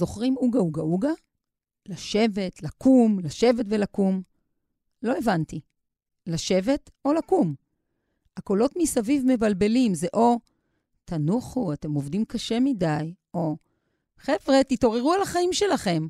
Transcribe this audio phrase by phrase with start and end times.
[0.00, 1.12] זוכרים אוגה אוגה אוגה?
[1.88, 4.22] לשבת, לקום, לשבת ולקום.
[5.02, 5.60] לא הבנתי.
[6.26, 7.54] לשבת או לקום?
[8.36, 10.38] הקולות מסביב מבלבלים, זה או
[11.04, 13.56] תנוחו, אתם עובדים קשה מדי, או
[14.16, 16.06] חבר'ה, תתעוררו על החיים שלכם,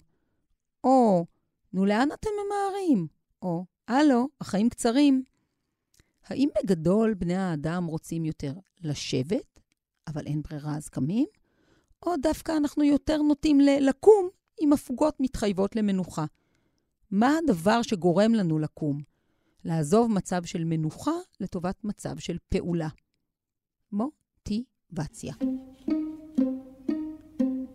[0.84, 1.26] או
[1.72, 3.06] נו, לאן אתם ממהרים?
[3.42, 5.22] או הלו, החיים קצרים.
[6.26, 9.60] האם בגדול בני האדם רוצים יותר לשבת,
[10.06, 11.26] אבל אין ברירה אז קמים?
[12.06, 14.28] או דווקא אנחנו יותר נוטים לקום
[14.60, 16.24] עם הפוגות מתחייבות למנוחה?
[17.10, 19.00] מה הדבר שגורם לנו לקום?
[19.64, 22.88] לעזוב מצב של מנוחה לטובת מצב של פעולה.
[23.92, 25.34] מוטיבציה.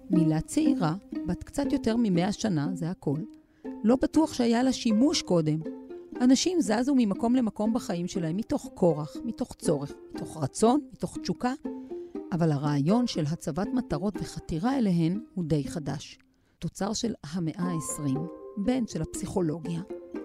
[0.10, 0.96] מילה צעירה,
[1.28, 3.20] בת קצת יותר ממאה שנה, זה הכל,
[3.84, 5.60] לא בטוח שהיה לה שימוש קודם.
[6.22, 11.54] אנשים זזו ממקום למקום בחיים שלהם מתוך כורח, מתוך צורך, מתוך רצון, מתוך תשוקה,
[12.32, 16.18] אבל הרעיון של הצבת מטרות וחתירה אליהן הוא די חדש.
[16.60, 18.20] תוצר של המאה ה-20,
[18.58, 19.82] בן של הפסיכולוגיה,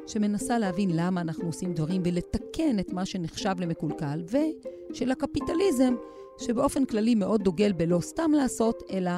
[0.07, 5.95] שמנסה להבין למה אנחנו עושים דברים ולתקן את מה שנחשב למקולקל, ושל הקפיטליזם,
[6.39, 9.11] שבאופן כללי מאוד דוגל בלא סתם לעשות, אלא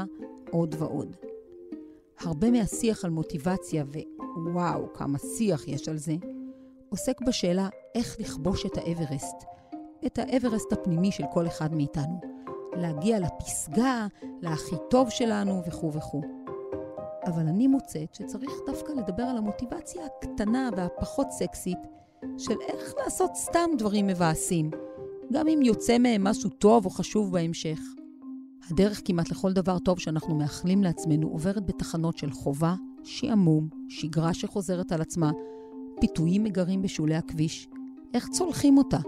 [0.51, 1.17] עוד ועוד.
[2.21, 3.85] הרבה מהשיח על מוטיבציה,
[4.37, 6.15] ווואו, כמה שיח יש על זה,
[6.89, 9.37] עוסק בשאלה איך לכבוש את האברסט,
[10.07, 12.32] את האברסט הפנימי של כל אחד מאיתנו.
[12.77, 14.07] להגיע לפסגה,
[14.41, 16.23] להכי טוב שלנו וכו' וכו'.
[17.27, 21.79] אבל אני מוצאת שצריך דווקא לדבר על המוטיבציה הקטנה והפחות סקסית
[22.39, 24.71] של איך לעשות סתם דברים מבאסים,
[25.33, 27.81] גם אם יוצא מהם משהו טוב או חשוב בהמשך.
[28.71, 34.93] הדרך כמעט לכל דבר טוב שאנחנו מאחלים לעצמנו עוברת בתחנות של חובה, שעמום, שגרה שחוזרת
[34.93, 35.31] על עצמה,
[36.01, 37.69] פיתויים מגרים בשולי הכביש.
[38.15, 38.99] איך צולחים אותה?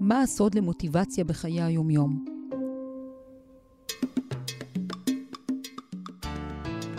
[0.00, 2.33] מה הסוד למוטיבציה בחיי היומיום?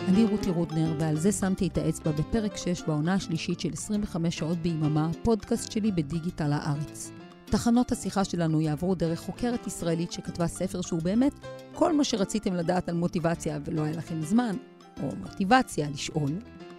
[0.08, 4.58] אני רותי רודנר, ועל זה שמתי את האצבע בפרק 6 בעונה השלישית של 25 שעות
[4.58, 7.10] ביממה, פודקאסט שלי בדיגיטל הארץ.
[7.44, 11.32] תחנות השיחה שלנו יעברו דרך חוקרת ישראלית שכתבה ספר שהוא באמת
[11.74, 14.56] כל מה שרציתם לדעת על מוטיבציה ולא היה לכם זמן,
[15.02, 16.30] או מוטיבציה לשאול.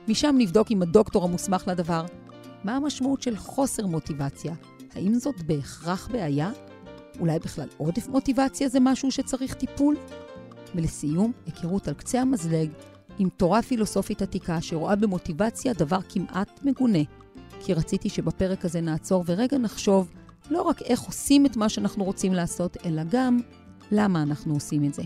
[0.07, 2.05] משם נבדוק עם הדוקטור המוסמך לדבר,
[2.63, 4.53] מה המשמעות של חוסר מוטיבציה?
[4.95, 6.51] האם זאת בהכרח בעיה?
[7.19, 9.95] אולי בכלל עודף מוטיבציה זה משהו שצריך טיפול?
[10.75, 12.69] ולסיום, היכרות על קצה המזלג
[13.19, 16.99] עם תורה פילוסופית עתיקה שרואה במוטיבציה דבר כמעט מגונה.
[17.59, 20.11] כי רציתי שבפרק הזה נעצור ורגע נחשוב
[20.49, 23.39] לא רק איך עושים את מה שאנחנו רוצים לעשות, אלא גם
[23.91, 25.03] למה אנחנו עושים את זה.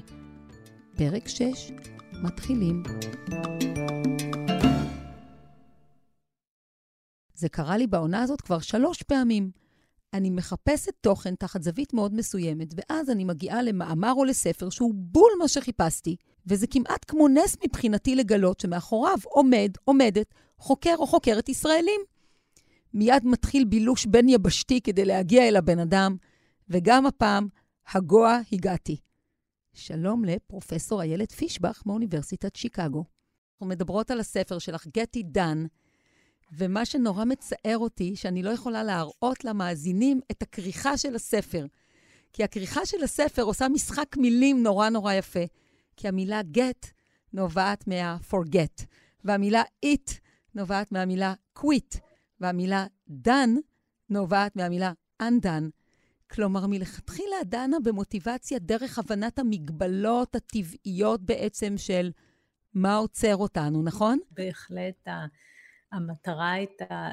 [0.96, 1.72] פרק 6,
[2.14, 2.84] מתחילים.
[7.34, 9.52] זה קרה לי בעונה הזאת כבר שלוש פעמים.
[10.14, 15.32] אני מחפשת תוכן תחת זווית מאוד מסוימת, ואז אני מגיעה למאמר או לספר שהוא בול
[15.40, 16.16] מה שחיפשתי,
[16.48, 22.02] וזה כמעט כמו נס מבחינתי לגלות שמאחוריו עומד, עומדת, חוקר או חוקרת ישראלים.
[22.94, 26.16] מיד מתחיל בילוש בין יבשתי כדי להגיע אל הבן אדם,
[26.70, 27.48] וגם הפעם,
[27.94, 28.98] הגואה הגעתי.
[29.74, 33.04] שלום לפרופסור איילת פישבח מאוניברסיטת שיקגו.
[33.54, 35.68] אנחנו מדברות על הספר שלך, It Done,
[36.58, 41.66] ומה שנורא מצער אותי, שאני לא יכולה להראות למאזינים את הכריכה של הספר.
[42.34, 45.40] כי הכריכה של הספר עושה משחק מילים נורא נורא יפה.
[46.02, 46.88] כי המילה get
[47.34, 48.86] נובעת מה-forget,
[49.24, 50.12] והמילה it
[50.56, 51.98] נובעת מהמילה quit,
[52.40, 52.86] והמילה
[53.28, 53.60] done
[54.10, 54.92] נובעת מהמילה
[55.24, 55.70] undone.
[56.32, 62.12] כלומר, מלכתחילה דנה במוטיבציה דרך הבנת המגבלות הטבעיות בעצם של
[62.74, 64.20] מה עוצר אותנו, נכון?
[64.32, 65.08] בהחלט.
[65.92, 67.10] המטרה הייתה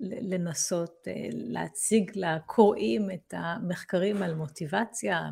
[0.00, 5.30] לנסות אה, להציג לקוראים את המחקרים על מוטיבציה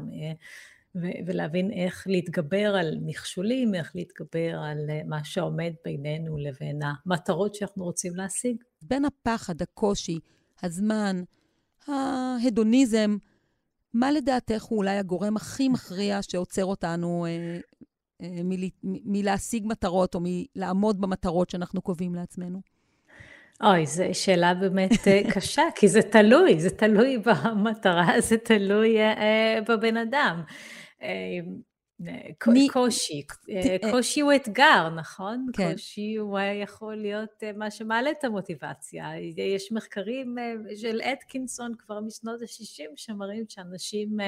[1.04, 7.54] אה, ולהבין איך להתגבר על מכשולים, איך להתגבר על אה, מה שעומד בינינו לבין המטרות
[7.54, 8.56] שאנחנו רוצים להשיג.
[8.82, 10.18] בין הפחד, הקושי,
[10.62, 11.22] הזמן,
[11.86, 13.16] ההדוניזם,
[13.94, 17.60] מה לדעתך הוא אולי הגורם הכי מכריע שעוצר אותנו אה,
[18.22, 18.40] אה,
[18.84, 22.60] מלהשיג מטרות או מלעמוד במטרות שאנחנו קובעים לעצמנו?
[23.62, 29.58] אוי, זו שאלה באמת אה, קשה, כי זה תלוי, זה תלוי במטרה, זה תלוי אה,
[29.68, 30.42] בבן אדם.
[31.02, 31.40] אה,
[32.72, 33.22] קושי,
[33.90, 35.46] קושי הוא אתגר, נכון?
[35.52, 35.72] כן.
[35.72, 39.04] קושי הוא יכול להיות מה שמעלה את המוטיבציה.
[39.36, 40.36] יש מחקרים
[40.76, 44.18] של אתקינסון כבר משנות ה-60 שמראים שאנשים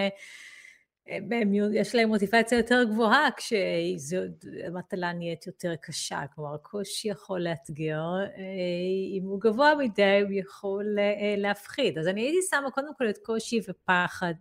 [1.72, 9.22] יש להם מוטיבציה יותר גבוהה כשהמטלה נהיית יותר קשה, כלומר הקושי יכול לאתגר, אה, אם
[9.24, 11.98] הוא גבוה מדי הוא יכול אה, להפחיד.
[11.98, 14.34] אז אני הייתי שמה קודם כל את קושי ופחד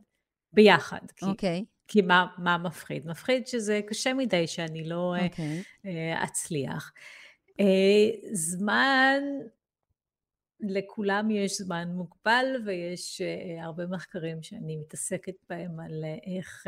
[0.53, 0.99] ביחד.
[1.21, 1.65] אוקיי.
[1.67, 1.76] Okay.
[1.87, 3.07] כי מה, מה מפחיד?
[3.07, 5.23] מפחיד שזה קשה מדי שאני לא okay.
[5.23, 6.23] אוקיי.
[6.23, 6.93] אצליח.
[8.31, 9.19] זמן,
[10.59, 13.21] לכולם יש זמן מוגבל ויש
[13.61, 16.05] הרבה מחקרים שאני מתעסקת בהם על
[16.35, 16.67] איך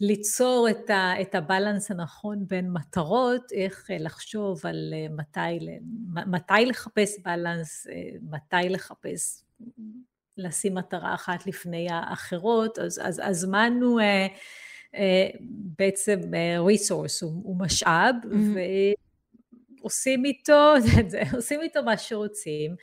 [0.00, 5.78] ליצור את, ה, את הבלנס הנכון בין מטרות, איך אה, לחשוב על אה, מתי,
[6.26, 9.44] מתי לחפש בלנס, אה, מתי לחפש,
[10.36, 14.00] לשים מטרה אחת לפני האחרות, אז, אז הזמן הוא
[15.78, 16.20] בעצם
[16.68, 18.58] resource, הוא, הוא משאב, mm-hmm.
[19.80, 20.74] ועושים איתו,
[21.36, 22.76] עושים איתו מה שרוצים.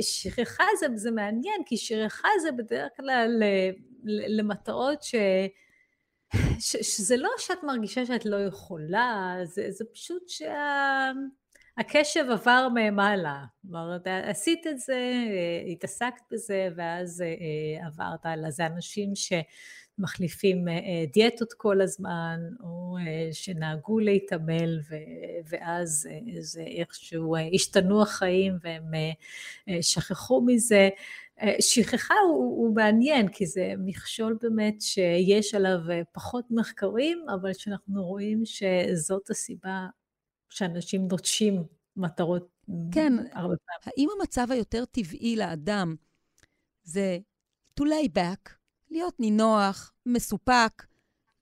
[0.00, 3.42] שכחה זה, זה מעניין, כי שכחה זה בדרך כלל
[4.04, 5.14] למטרות ש...
[6.60, 11.14] ש, שזה לא שאת מרגישה שאת לא יכולה, זה, זה פשוט שהקשב
[12.04, 13.44] שה, עבר ממעלה.
[13.62, 15.12] כלומר, עשית את זה,
[15.72, 18.50] התעסקת בזה, ואז אה, עברת הלאה.
[18.50, 24.80] זה אנשים שמחליפים אה, דיאטות כל הזמן, או אה, שנהגו להתעמל,
[25.50, 26.08] ואז
[26.40, 28.90] זה איכשהו השתנו החיים והם
[29.80, 30.88] שכחו מזה.
[31.60, 35.78] שכחה הוא, הוא מעניין, כי זה מכשול באמת שיש עליו
[36.12, 39.86] פחות מחקרים, אבל שאנחנו רואים שזאת הסיבה
[40.48, 41.64] שאנשים נוטשים
[41.96, 42.48] מטרות
[42.92, 43.82] כן, הרבה פעמים.
[43.86, 45.96] האם המצב היותר טבעי לאדם
[46.84, 47.18] זה
[47.80, 48.50] to lay back,
[48.90, 50.86] להיות נינוח, מסופק,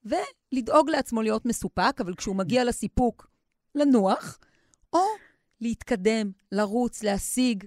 [0.04, 3.30] ולדאוג לעצמו להיות מסופק, אבל כשהוא מגיע לסיפוק,
[3.74, 4.38] לנוח,
[4.92, 5.00] או
[5.60, 7.64] להתקדם, לרוץ, להשיג,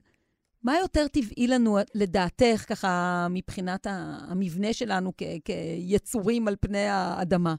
[0.63, 7.55] מה יותר טבעי לנו, לדעתך, ככה, מבחינת המבנה שלנו כ- כיצורים על פני האדמה?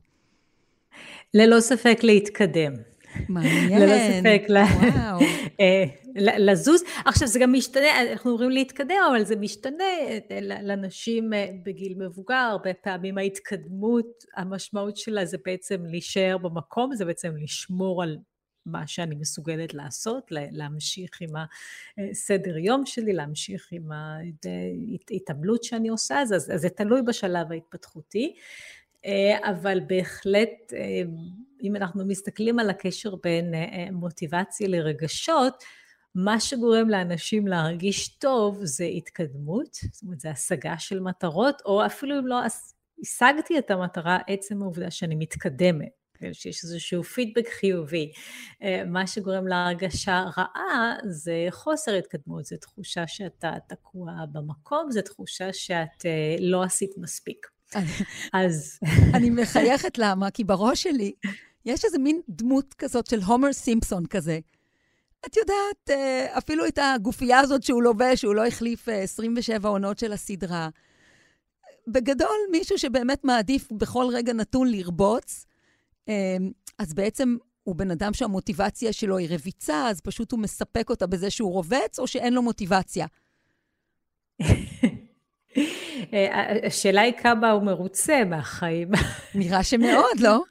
[1.34, 2.72] ללא ספק להתקדם.
[3.28, 3.82] מעניין.
[3.82, 4.42] ללא ספק.
[4.48, 5.20] וואו.
[5.60, 5.84] אה,
[6.16, 6.82] לזוז.
[7.04, 9.84] עכשיו, זה גם משתנה, אנחנו אומרים להתקדם, אבל זה משתנה
[10.62, 17.36] לנשים אה, בגיל מבוגר, הרבה פעמים ההתקדמות, המשמעות שלה זה בעצם להישאר במקום, זה בעצם
[17.36, 18.18] לשמור על
[18.66, 21.30] מה שאני מסוגלת לעשות, להמשיך עם
[21.98, 23.90] הסדר יום שלי, להמשיך עם
[25.10, 28.34] ההתעמלות שאני עושה, אז, אז זה תלוי בשלב ההתפתחותי.
[29.06, 31.02] אה, אבל בהחלט, אה,
[31.62, 35.64] אם אנחנו מסתכלים על הקשר בין אה, מוטיבציה לרגשות,
[36.14, 42.18] מה שגורם לאנשים להרגיש טוב זה התקדמות, זאת אומרת, זה השגה של מטרות, או אפילו
[42.18, 42.40] אם לא
[43.02, 46.00] השגתי את המטרה, עצם העובדה שאני מתקדמת.
[46.20, 48.12] כן, שיש איזשהו פידבק חיובי.
[48.62, 55.52] אה, מה שגורם להרגשה רעה זה חוסר התקדמות, זו תחושה שאתה תקוע במקום, זו תחושה
[55.52, 57.46] שאת אה, לא עשית מספיק.
[58.32, 58.78] אז...
[59.14, 60.30] אני מחייכת למה?
[60.30, 61.12] כי בראש שלי
[61.64, 64.38] יש איזה מין דמות כזאת של הומר סימפסון כזה.
[65.26, 70.12] את יודעת, אה, אפילו את הגופייה הזאת שהוא לובש, הוא לא החליף 27 עונות של
[70.12, 70.68] הסדרה.
[71.88, 75.46] בגדול, מישהו שבאמת מעדיף בכל רגע נתון לרבוץ,
[76.08, 81.06] אמ, אז בעצם הוא בן אדם שהמוטיבציה שלו היא רביצה, אז פשוט הוא מספק אותה
[81.06, 83.06] בזה שהוא רובץ, או שאין לו מוטיבציה?
[86.66, 88.88] השאלה היא כמה הוא מרוצה מהחיים.
[89.34, 90.42] נראה שמאוד, לא?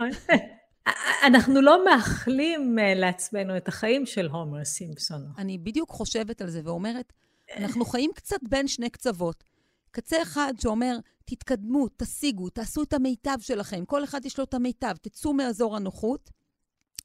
[1.23, 5.25] אנחנו לא מאחלים אה, לעצמנו את החיים של הומר סימפסון.
[5.37, 7.13] אני בדיוק חושבת על זה ואומרת,
[7.57, 9.43] אנחנו חיים קצת בין שני קצוות.
[9.91, 13.85] קצה אחד שאומר, תתקדמו, תשיגו, תעשו את המיטב שלכם.
[13.85, 16.29] כל אחד יש לו את המיטב, תצאו מאזור הנוחות.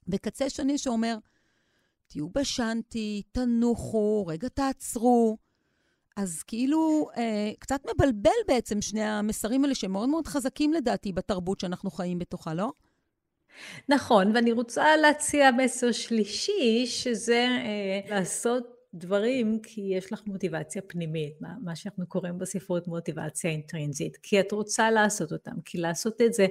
[0.09, 1.17] וקצה שני שאומר,
[2.07, 5.37] תהיו בשנטי, תנוחו, רגע תעצרו.
[6.17, 11.91] אז כאילו, אה, קצת מבלבל בעצם שני המסרים האלה, שמאוד מאוד חזקים לדעתי בתרבות שאנחנו
[11.91, 12.73] חיים בתוכה, לא?
[13.89, 21.41] נכון, ואני רוצה להציע מסר שלישי, שזה אה, לעשות דברים כי יש לך מוטיבציה פנימית,
[21.41, 26.35] מה, מה שאנחנו קוראים בספרות מוטיבציה אינטרנזית, כי את רוצה לעשות אותם, כי לעשות את
[26.35, 26.47] זה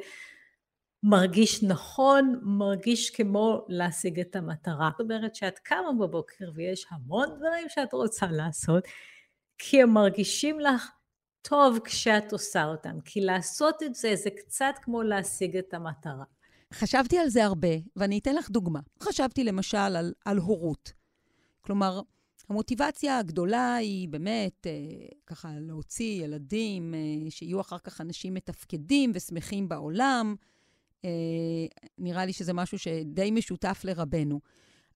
[1.04, 4.90] מרגיש נכון, מרגיש כמו להשיג את המטרה.
[4.92, 8.84] זאת אומרת שאת קמה בבוקר ויש המון דברים שאת רוצה לעשות,
[9.58, 10.92] כי הם מרגישים לך
[11.42, 16.24] טוב כשאת עושה אותם, כי לעשות את זה זה קצת כמו להשיג את המטרה.
[16.74, 18.80] חשבתי על זה הרבה, ואני אתן לך דוגמה.
[19.04, 20.94] חשבתי למשל על, על הורות.
[21.62, 22.02] כלומר,
[22.50, 24.72] המוטיבציה הגדולה היא באמת, אה,
[25.28, 30.36] ככה, להוציא ילדים, אה, שיהיו אחר כך אנשים מתפקדים ושמחים בעולם.
[31.06, 31.10] אה,
[31.98, 34.40] נראה לי שזה משהו שדי משותף לרובנו.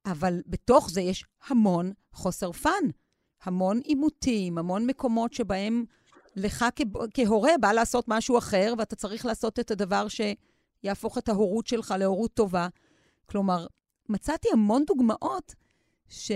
[0.06, 2.84] אבל בתוך זה יש המון חוסר fun,
[3.44, 5.86] המון עימותים, המון מקומות שבהם
[6.36, 6.66] לך
[7.14, 10.08] כהורה בא לעשות משהו אחר, ואתה צריך לעשות את הדבר
[10.82, 12.68] שיהפוך את ההורות שלך להורות טובה.
[13.26, 13.68] כלומר,
[14.10, 15.56] מצאתי המון דוגמאות
[16.10, 16.32] ש...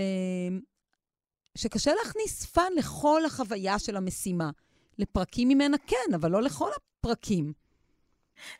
[1.54, 4.50] שקשה להכניס fun לכל החוויה של המשימה.
[4.98, 7.52] לפרקים ממנה כן, אבל לא לכל הפרקים.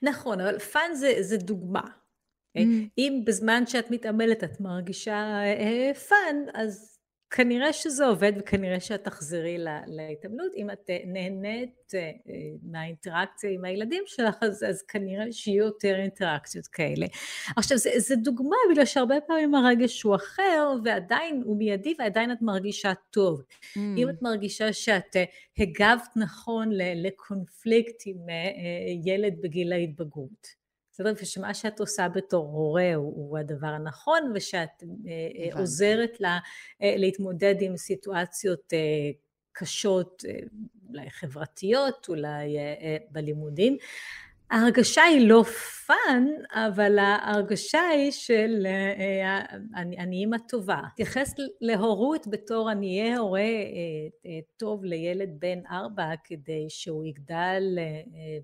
[0.03, 1.83] נכון, אבל fun זה, זה דוגמה.
[2.59, 2.61] Mm.
[2.99, 5.41] אם בזמן שאת מתעמלת את מרגישה
[6.09, 6.92] fun, אז
[7.35, 10.53] כנראה שזה עובד וכנראה שאת תחזרי להתעמלות.
[10.57, 15.95] אם את אה, נהנית אה, אה, מהאינטראקציה עם הילדים שלך, אז, אז כנראה שיהיו יותר
[15.99, 17.07] אינטראקציות כאלה.
[17.57, 22.43] עכשיו, זה, זה דוגמה בגלל שהרבה פעמים הרגש הוא אחר, ועדיין הוא מיידי ועדיין את
[22.43, 23.43] מרגישה טוב.
[23.43, 23.79] Mm.
[23.97, 25.17] אם את מרגישה שאת
[25.59, 28.19] הגבת נכון לקונפליקט עם
[29.05, 30.62] ילד בגיל ההתבגרות.
[31.03, 31.23] בסדר?
[31.23, 36.39] ושמה שאת עושה בתור הורה הוא, הוא הדבר הנכון, ושאת אה, עוזרת לה
[36.83, 39.11] אה, להתמודד עם סיטואציות אה,
[39.53, 40.39] קשות, אה,
[40.89, 43.77] אולי חברתיות, אולי אה, אה, בלימודים.
[44.53, 45.45] ההרגשה היא לא
[45.87, 49.45] fun, אבל ההרגשה היא של אה,
[49.75, 50.81] אני, אני אימא טובה.
[50.93, 53.47] תתייחס להורות בתור אני אהיה הורה אה,
[54.27, 57.63] אה, טוב לילד בן ארבע כדי שהוא יגדל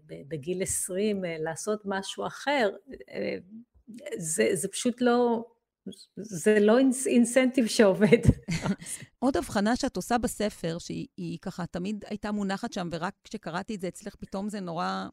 [0.07, 2.71] בגיל עשרים לעשות משהו אחר,
[4.19, 5.45] זה, זה פשוט לא,
[6.17, 8.23] זה לא אינסנטיב שעובד.
[9.19, 13.89] עוד הבחנה שאת עושה בספר, שהיא ככה תמיד הייתה מונחת שם, ורק כשקראתי את זה
[13.89, 15.09] אצלך, פתאום זה נורא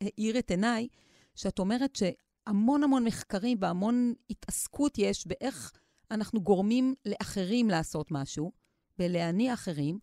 [0.00, 0.88] האיר את עיניי,
[1.34, 5.72] שאת אומרת שהמון המון מחקרים והמון התעסקות יש באיך
[6.10, 8.52] אנחנו גורמים לאחרים לעשות משהו,
[8.98, 9.98] בלהניע אחרים,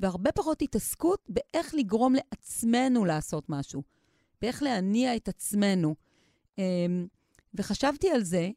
[0.00, 3.82] והרבה פחות התעסקות באיך לגרום לעצמנו לעשות משהו,
[4.42, 5.94] באיך להניע את עצמנו.
[6.58, 7.06] אמ,
[7.54, 8.50] וחשבתי על זה,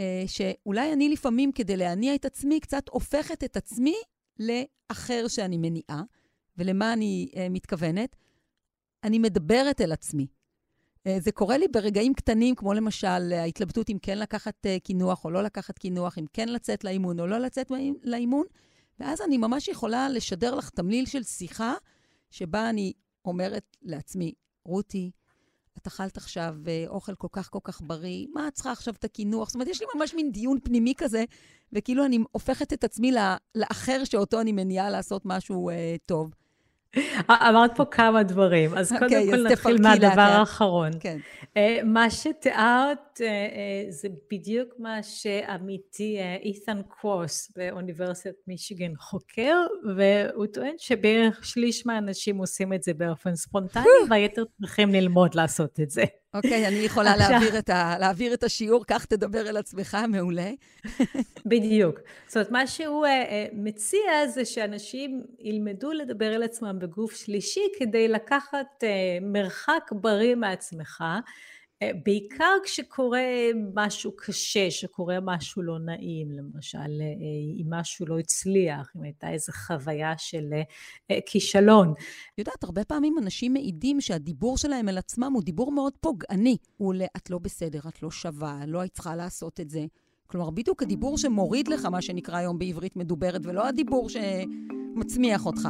[0.00, 3.96] אה, שאולי אני לפעמים, כדי להניע את עצמי, קצת הופכת את עצמי
[4.38, 6.02] לאחר שאני מניעה.
[6.58, 8.16] ולמה אני uh, מתכוונת?
[9.06, 10.26] אני מדברת אל עצמי.
[11.06, 15.30] אה, זה קורה לי ברגעים קטנים, כמו למשל ההתלבטות אם כן לקחת אה, קינוח או
[15.30, 17.72] לא לקחת קינוח, אם כן לצאת לאימון או לא לצאת
[18.04, 18.46] לאימון,
[19.00, 21.74] ואז אני ממש יכולה לשדר לך תמליל של שיחה,
[22.30, 22.92] שבה אני
[23.24, 24.32] אומרת לעצמי,
[24.64, 25.10] רותי,
[25.78, 29.04] את אכלת עכשיו אה, אוכל כל כך כל כך בריא, מה את צריכה עכשיו את
[29.04, 29.48] הקינוח?
[29.48, 31.24] זאת אומרת, יש לי ממש מין דיון פנימי כזה,
[31.72, 33.12] וכאילו אני הופכת את עצמי
[33.54, 36.34] לאחר שאותו אני מניעה לעשות משהו אה, טוב.
[37.30, 40.90] אמרת פה כמה דברים, אז קודם okay, כל נתחיל מהדבר האחרון.
[41.00, 41.16] כן.
[41.56, 49.56] אה, מה שתיארת אה, אה, זה בדיוק מה שעמיתי אית'ן קרוס באוניברסיטת מישיגן חוקר,
[49.96, 55.90] והוא טוען שבערך שליש מהאנשים עושים את זה באופן ספונטני, והיתר צריכים ללמוד לעשות את
[55.90, 56.04] זה.
[56.34, 57.16] אוקיי, okay, אני יכולה.
[57.16, 60.50] להעביר, את ה, להעביר את השיעור, כך תדבר אל עצמך, מעולה.
[61.46, 62.00] בדיוק.
[62.26, 63.06] זאת אומרת, מה שהוא
[63.52, 68.84] מציע זה שאנשים ילמדו לדבר אל עצמם בגוף שלישי כדי לקחת
[69.22, 71.04] מרחק בריא מעצמך.
[71.82, 73.20] אה, בעיקר כשקורה
[73.74, 79.52] משהו קשה, שקורה משהו לא נעים, למשל אה, אם משהו לא הצליח, אם הייתה איזו
[79.66, 80.52] חוויה של
[81.10, 81.92] אה, כישלון.
[82.38, 86.56] יודעת, הרבה פעמים אנשים מעידים שהדיבור שלהם אל עצמם הוא דיבור מאוד פוגעני.
[86.76, 87.02] הוא ל...
[87.16, 89.84] את לא בסדר, את לא שווה, לא היית צריכה לעשות את זה.
[90.26, 95.68] כלומר, בדיוק הדיבור שמוריד לך, מה שנקרא היום בעברית מדוברת, ולא הדיבור שמצמיח אותך.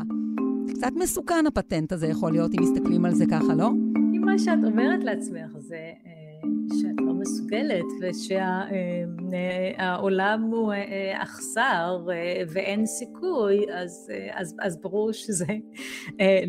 [0.68, 3.70] קצת מסוכן הפטנט הזה יכול להיות, אם מסתכלים על זה ככה, לא?
[4.26, 6.40] מה שאת אומרת לעצמך זה אה,
[6.80, 9.74] שאת לא מסוגלת ושהעולם
[10.42, 11.98] אה, הוא אה, אכזר
[12.48, 15.54] ואין סיכוי, אז, אז, אז ברור שזה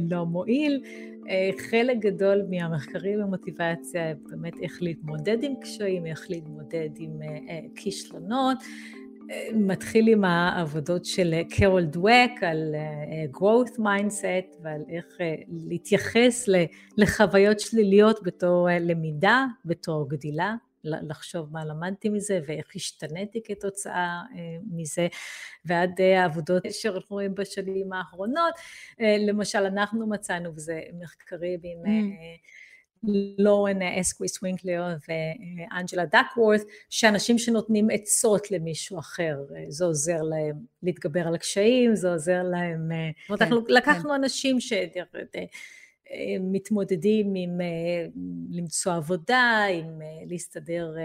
[0.09, 0.83] לא מועיל.
[1.69, 7.19] חלק גדול מהמחקרים במוטיבציה באמת איך להתמודד עם קשיים, איך להתמודד עם
[7.75, 8.57] כישלונות.
[9.53, 15.35] מתחיל עם העבודות של קרול דווק על אה, growth mindset ועל איך אה,
[15.67, 16.49] להתייחס
[16.97, 24.21] לחוויות שליליות בתור אה, למידה, בתור גדילה, לחשוב מה למדתי מזה ואיך השתניתי כתוצאה
[24.71, 25.07] מזה,
[25.65, 28.53] ועד העבודות שאנחנו רואים בשנים האחרונות.
[28.99, 31.83] למשל, אנחנו מצאנו, וזה מחקרים עם...
[31.83, 32.66] Mm.
[33.37, 39.37] לורן אסקוויס סווינקלר ואנג'לה דקוורת, שאנשים שנותנים עצות למישהו אחר,
[39.67, 42.91] זה עוזר להם להתגבר על הקשיים, זה עוזר להם...
[42.91, 43.73] כן, זאת אומרת, אנחנו כן.
[43.73, 44.57] לקחנו אנשים
[46.09, 47.59] שמתמודדים עם
[48.51, 50.95] למצוא עבודה, עם להסתדר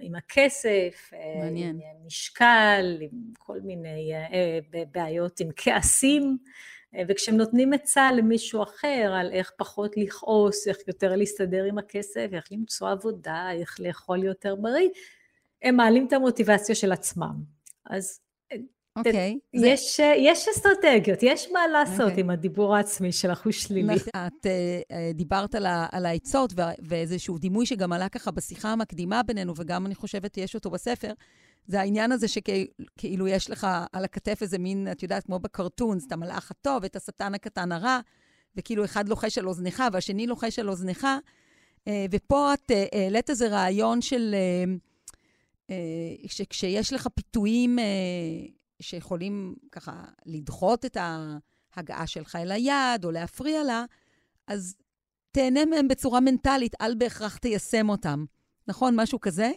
[0.00, 1.10] עם הכסף,
[1.42, 1.80] מעניין.
[1.80, 4.12] עם משקל, עם כל מיני
[4.92, 6.38] בעיות, עם כעסים.
[6.94, 12.26] אה, וכשהם נותנים עצה למישהו אחר על איך פחות לכעוס, איך יותר להסתדר עם הכסף,
[12.32, 14.88] איך למצוא עבודה, איך לאכול יותר בריא,
[15.62, 17.34] הם מעלים את המוטיבציה של עצמם.
[17.90, 18.20] אז
[18.52, 18.56] אה,
[18.96, 19.38] אוקיי.
[19.42, 20.14] Okay, יש, זה...
[20.16, 22.02] יש אסטרטגיות, יש מה לעשות okay.
[22.02, 22.20] אוקיי.
[22.20, 23.94] עם הדיבור העצמי של אחוז שלילי.
[23.94, 26.52] את uh, דיברת על, על העצות
[26.82, 31.12] ואיזשהו דימוי שגם עלה ככה בשיחה המקדימה בינינו, וגם אני חושבת יש אותו בספר,
[31.68, 36.12] זה העניין הזה שכאילו יש לך על הכתף איזה מין, את יודעת, כמו בקרטונס, את
[36.12, 38.00] המלאך הטוב, את השטן הקטן הרע,
[38.56, 41.06] וכאילו אחד לוחש על אוזנך והשני לוחש על אוזנך,
[42.10, 44.34] ופה את העלית איזה רעיון של...
[46.26, 47.78] שכשיש לך פיתויים
[48.82, 50.96] שיכולים ככה לדחות את
[51.76, 53.84] ההגעה שלך אל היד או להפריע לה,
[54.46, 54.76] אז
[55.32, 58.24] תהנה מהם בצורה מנטלית, אל בהכרח תיישם אותם.
[58.68, 59.00] נכון?
[59.00, 59.50] משהו כזה?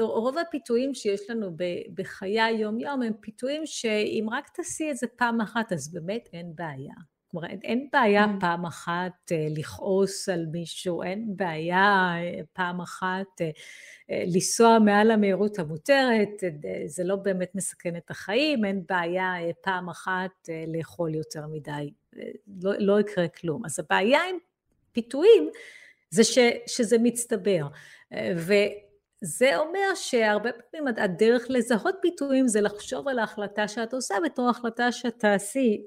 [0.00, 1.56] רוב הפיתויים שיש לנו
[1.94, 6.94] בחיי היום-יום הם פיתויים שאם רק תעשי את זה פעם אחת, אז באמת אין בעיה.
[7.32, 8.40] כלומר, אין, אין בעיה mm.
[8.40, 13.50] פעם אחת אה, לכעוס על מישהו, אין בעיה אה, פעם אחת אה,
[14.26, 16.28] לנסוע מעל המהירות המותרת,
[16.86, 19.32] זה לא באמת מסכן את החיים, אין בעיה
[19.62, 21.92] פעם אחת לאכול יותר מדי,
[22.62, 23.64] לא, לא יקרה כלום.
[23.64, 24.36] אז הבעיה עם
[24.92, 25.50] פיתויים
[26.10, 27.66] זה ש, שזה מצטבר.
[29.22, 34.92] וזה אומר שהרבה פעמים הדרך לזהות פיתויים זה לחשוב על ההחלטה שאת עושה בתור החלטה
[34.92, 35.82] שאת תעשי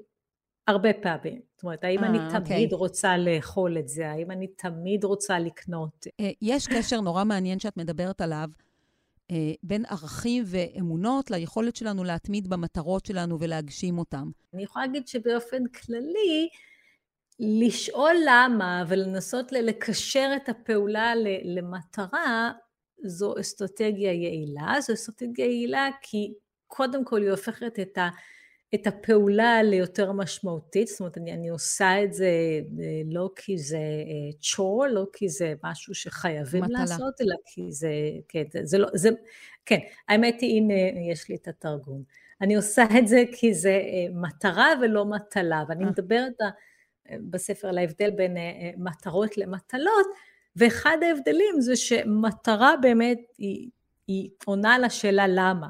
[0.66, 1.40] הרבה פעמים.
[1.56, 2.78] זאת אומרת, האם 아, אני אה, תמיד אוקיי.
[2.78, 4.10] רוצה לאכול את זה?
[4.10, 6.06] האם אני תמיד רוצה לקנות?
[6.20, 8.48] אה, יש קשר נורא מעניין שאת מדברת עליו,
[9.30, 14.30] אה, בין ערכים ואמונות ליכולת שלנו להתמיד במטרות שלנו ולהגשים אותם.
[14.54, 16.48] אני יכולה להגיד שבאופן כללי,
[17.40, 21.12] לשאול למה ולנסות לקשר את הפעולה
[21.44, 22.52] למטרה,
[23.04, 24.74] זו אסטרטגיה יעילה.
[24.80, 26.34] זו אסטרטגיה יעילה כי
[26.66, 28.08] קודם כל היא הופכת את ה...
[28.74, 32.26] את הפעולה ליותר משמעותית, זאת אומרת אני, אני עושה את זה
[32.80, 33.78] אה, לא כי זה
[34.40, 36.78] צ'ור, אה, לא כי זה משהו שחייבים מטלה.
[36.80, 37.90] לעשות, אלא כי זה,
[38.28, 39.10] כן, זה לא, זה,
[39.66, 42.02] כן, האמת היא הנה יש לי את התרגום.
[42.40, 46.34] אני עושה את זה כי זה אה, מטרה ולא מטלה, ואני מדברת
[47.30, 48.36] בספר על ההבדל בין
[48.76, 50.06] מטרות למטלות,
[50.56, 53.70] ואחד ההבדלים זה שמטרה באמת היא,
[54.06, 55.68] היא עונה על השאלה למה,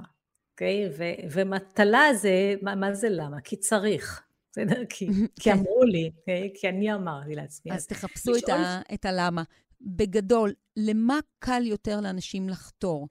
[0.52, 0.88] אוקיי?
[0.88, 1.26] Okay?
[1.30, 3.40] ומטלה זה, מה, מה זה למה?
[3.40, 4.22] כי צריך.
[4.52, 4.82] בסדר?
[4.88, 5.06] כי,
[5.40, 5.52] כי כן.
[5.52, 6.20] אמרו לי, okay?
[6.20, 6.50] אוקיי?
[6.54, 7.72] כי אני אמרתי לעצמי.
[7.72, 9.42] אז תחפשו את, ה, את הלמה.
[9.80, 13.08] בגדול, למה קל יותר לאנשים לחתור?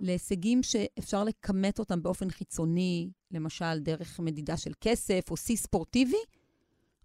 [0.00, 6.16] להישגים שאפשר לכמת אותם באופן חיצוני, למשל דרך מדידה של כסף או שיא ספורטיבי,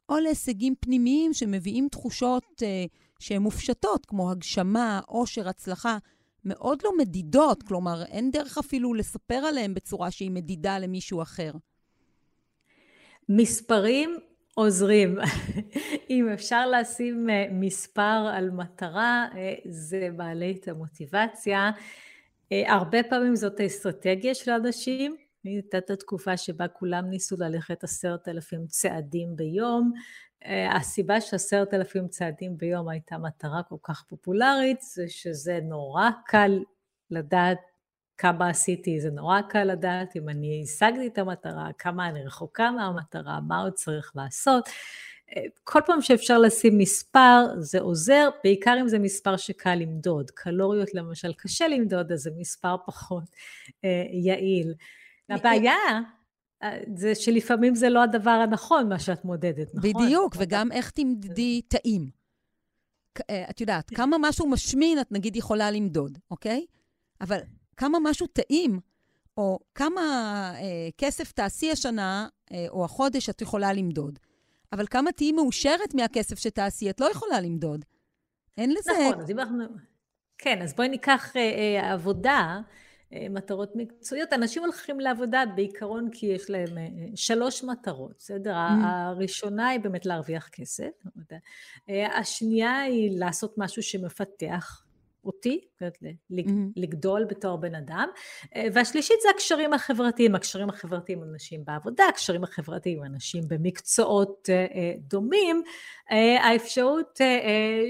[0.09, 2.85] או להישגים פנימיים שמביאים תחושות אה,
[3.21, 5.97] שהן מופשטות, כמו הגשמה, עושר, הצלחה.
[6.45, 11.51] מאוד לא מדידות, כלומר, אין דרך אפילו לספר עליהן בצורה שהיא מדידה למישהו אחר.
[13.29, 14.17] מספרים
[14.55, 15.17] עוזרים.
[16.09, 21.71] אם אפשר לשים אה, מספר על מטרה, אה, זה מעלה את המוטיבציה.
[22.51, 25.15] אה, הרבה פעמים זאת האסטרטגיה של אנשים.
[25.43, 29.91] הייתה את התקופה שבה כולם ניסו ללכת עשרת אלפים צעדים ביום,
[30.45, 36.63] הסיבה שעשרת אלפים צעדים ביום הייתה מטרה כל כך פופולרית, זה שזה נורא קל
[37.11, 37.59] לדעת
[38.17, 43.39] כמה עשיתי, זה נורא קל לדעת אם אני השגתי את המטרה, כמה אני רחוקה מהמטרה,
[43.47, 44.69] מה עוד צריך לעשות.
[45.35, 50.31] אה, כל פעם שאפשר לשים מספר זה עוזר, בעיקר אם זה מספר שקל למדוד.
[50.31, 53.23] קלוריות למשל קשה למדוד, אז זה מספר פחות
[53.83, 54.73] אה, יעיל.
[55.29, 55.99] הבעיה
[56.95, 59.91] זה שלפעמים זה לא הדבר הנכון, מה שאת מודדת, נכון?
[59.93, 62.09] בדיוק, וגם איך תמדדי טעים.
[63.29, 66.65] אה, את יודעת, כמה משהו משמין את נגיד יכולה למדוד, אוקיי?
[67.21, 67.39] אבל
[67.77, 68.79] כמה משהו טעים,
[69.37, 70.01] או כמה
[70.55, 74.19] אה, כסף תעשי השנה אה, או החודש את יכולה למדוד.
[74.73, 77.85] אבל כמה תהיי מאושרת מהכסף שתעשי, את לא יכולה למדוד.
[78.57, 78.91] אין לזה...
[79.09, 79.63] נכון, אז אם אנחנו...
[80.37, 82.59] כן, אז בואי ניקח אה, אה, עבודה.
[83.13, 84.33] אה, מטרות מקצועיות.
[84.33, 88.55] אנשים הולכים לעבודה בעיקרון כי יש להם אה, שלוש מטרות, בסדר?
[88.55, 88.85] Mm.
[88.85, 90.91] הראשונה היא באמת להרוויח כסף,
[91.89, 94.85] אה, השנייה היא לעשות משהו שמפתח
[95.25, 95.61] אותי.
[96.75, 98.07] לגדול בתור בן אדם,
[98.55, 104.49] אה, והשלישית זה הקשרים החברתיים, הקשרים החברתיים עם אנשים בעבודה, הקשרים החברתיים עם אנשים במקצועות
[104.49, 105.63] אה, אה, דומים,
[106.39, 107.21] האפשרות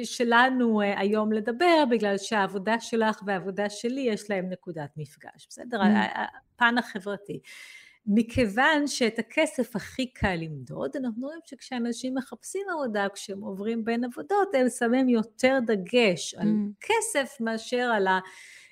[0.04, 5.82] שלנו היום לדבר, בגלל שהעבודה שלך והעבודה שלי יש להם נקודת מפגש, בסדר?
[5.82, 7.40] הפן החברתי.
[8.06, 14.48] מכיוון שאת הכסף הכי קל למדוד, אנחנו רואים שכשאנשים מחפשים עבודה, כשהם עוברים בין עבודות,
[14.54, 16.88] הם שמים יותר דגש על mm.
[16.88, 18.08] כסף מאשר על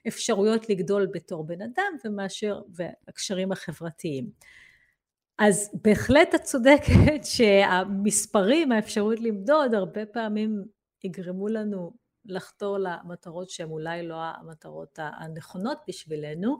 [0.06, 4.30] האפשרויות לגדול בתור בן אדם ומאשר, והקשרים החברתיים.
[5.40, 10.64] אז בהחלט את צודקת שהמספרים, האפשרות למדוד, הרבה פעמים
[11.04, 11.92] יגרמו לנו
[12.26, 16.60] לחתור למטרות שהן אולי לא המטרות הנכונות בשבילנו.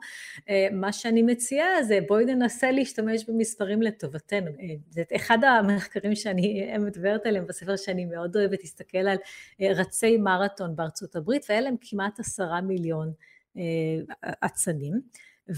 [0.50, 4.48] אה, מה שאני מציעה זה בואי ננסה להשתמש במספרים לטובתנו.
[4.48, 9.18] אה, זה אחד המחקרים שאני מדברת עליהם בספר שאני מאוד אוהבת, להסתכל על
[9.62, 13.14] אה, רצי מרתון בארצות הברית, והיה להם כמעט עשרה מיליון
[14.22, 15.02] אצנים.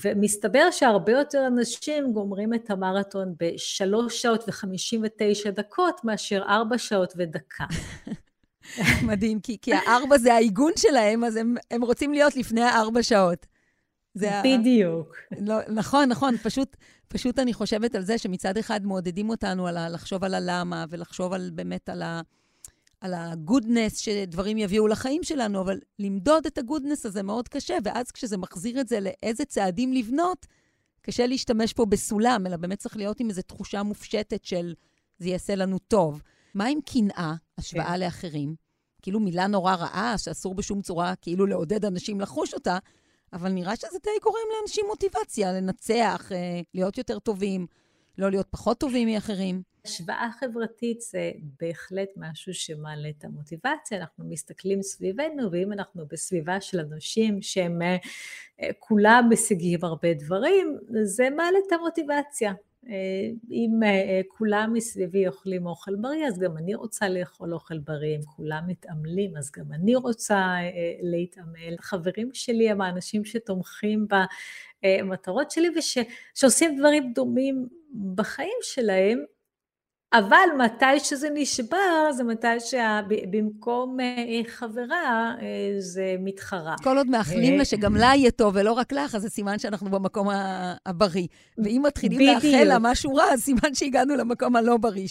[0.03, 7.13] ומסתבר שהרבה יותר אנשים גומרים את המרתון בשלוש שעות וחמישים ותשע דקות מאשר ארבע שעות
[7.17, 7.65] ודקה.
[9.07, 13.45] מדהים, כי, כי הארבע זה העיגון שלהם, אז הם, הם רוצים להיות לפני הארבע שעות.
[14.15, 15.15] בדיוק.
[15.31, 15.35] ה...
[15.41, 16.37] לא, נכון, נכון.
[16.37, 16.75] פשוט,
[17.07, 21.33] פשוט אני חושבת על זה שמצד אחד מעודדים אותנו על ה, לחשוב על הלמה, ולחשוב
[21.33, 22.21] על באמת על ה...
[23.01, 28.37] על הגודנס שדברים יביאו לחיים שלנו, אבל למדוד את הגודנס הזה מאוד קשה, ואז כשזה
[28.37, 30.45] מחזיר את זה לאיזה צעדים לבנות,
[31.01, 34.73] קשה להשתמש פה בסולם, אלא באמת צריך להיות עם איזו תחושה מופשטת של
[35.19, 36.21] זה יעשה לנו טוב.
[36.55, 37.99] מה עם קנאה, השוואה כן.
[37.99, 38.55] לאחרים?
[39.01, 42.77] כאילו מילה נורא רעה, שאסור בשום צורה כאילו לעודד אנשים לחוש אותה,
[43.33, 47.67] אבל נראה שזה די גורם לאנשים מוטיבציה, לנצח, אה, להיות יותר טובים,
[48.17, 49.61] לא להיות פחות טובים מאחרים.
[49.85, 56.79] השוואה חברתית זה בהחלט משהו שמעלה את המוטיבציה, אנחנו מסתכלים סביבנו, ואם אנחנו בסביבה של
[56.79, 57.97] אנשים שהם אה,
[58.79, 62.53] כולם משיגים הרבה דברים, זה מעלה את המוטיבציה.
[62.89, 62.93] אה,
[63.51, 68.21] אם אה, כולם מסביבי אוכלים אוכל בריא, אז גם אני רוצה לאכול אוכל בריא, אם
[68.21, 70.55] כולם מתעמלים, אז גם אני רוצה
[71.01, 71.75] להתעמל.
[71.79, 74.07] חברים שלי הם האנשים שתומכים
[74.83, 77.67] במטרות שלי ושעושים דברים דומים
[78.15, 79.23] בחיים שלהם,
[80.13, 86.75] אבל מתי שזה נשבר, זה מתי שבמקום אה, חברה, אה, זה מתחרה.
[86.83, 89.89] כל עוד מאחלים לה שגם לה יהיה טוב ולא רק לך, אז זה סימן שאנחנו
[89.91, 90.27] במקום
[90.85, 91.27] הבריא.
[91.57, 95.07] ואם מתחילים לאחל לה משהו רע, אז סימן שהגענו למקום הלא בריא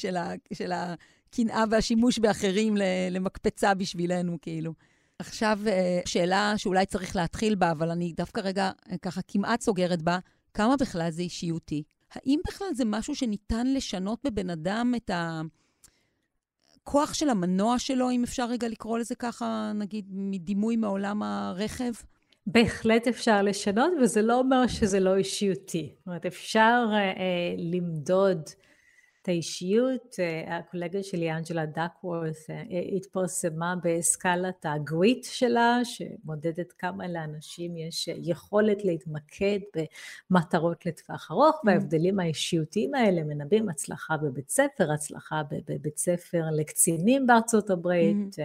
[0.52, 2.76] של הקנאה והשימוש באחרים
[3.10, 4.72] למקפצה בשבילנו, כאילו.
[5.18, 8.70] עכשיו, אה, שאלה שאולי צריך להתחיל בה, אבל אני דווקא רגע
[9.02, 10.18] ככה כמעט סוגרת בה,
[10.54, 11.82] כמה בכלל זה אישיותי?
[12.14, 15.10] האם בכלל זה משהו שניתן לשנות בבן אדם את
[16.82, 21.92] הכוח של המנוע שלו, אם אפשר רגע לקרוא לזה ככה, נגיד, מדימוי מעולם הרכב?
[22.46, 25.94] בהחלט אפשר לשנות, וזה לא אומר שזה לא אישיותי.
[25.98, 28.40] זאת אומרת, אפשר אה, למדוד
[29.22, 32.62] את האישיות, אה, הקולגה שלי, אנג'לה דקוורת, אה,
[32.96, 39.58] התפרסמה בסקלת הגריט שלה, שמודדת כמה לאנשים יש יכולת להתמקד
[40.30, 41.60] במטרות לטווח ארוך, mm.
[41.66, 48.42] וההבדלים האישיותיים האלה מנבאים הצלחה בבית ספר, הצלחה בבית ספר לקצינים בארצות הברית, mm.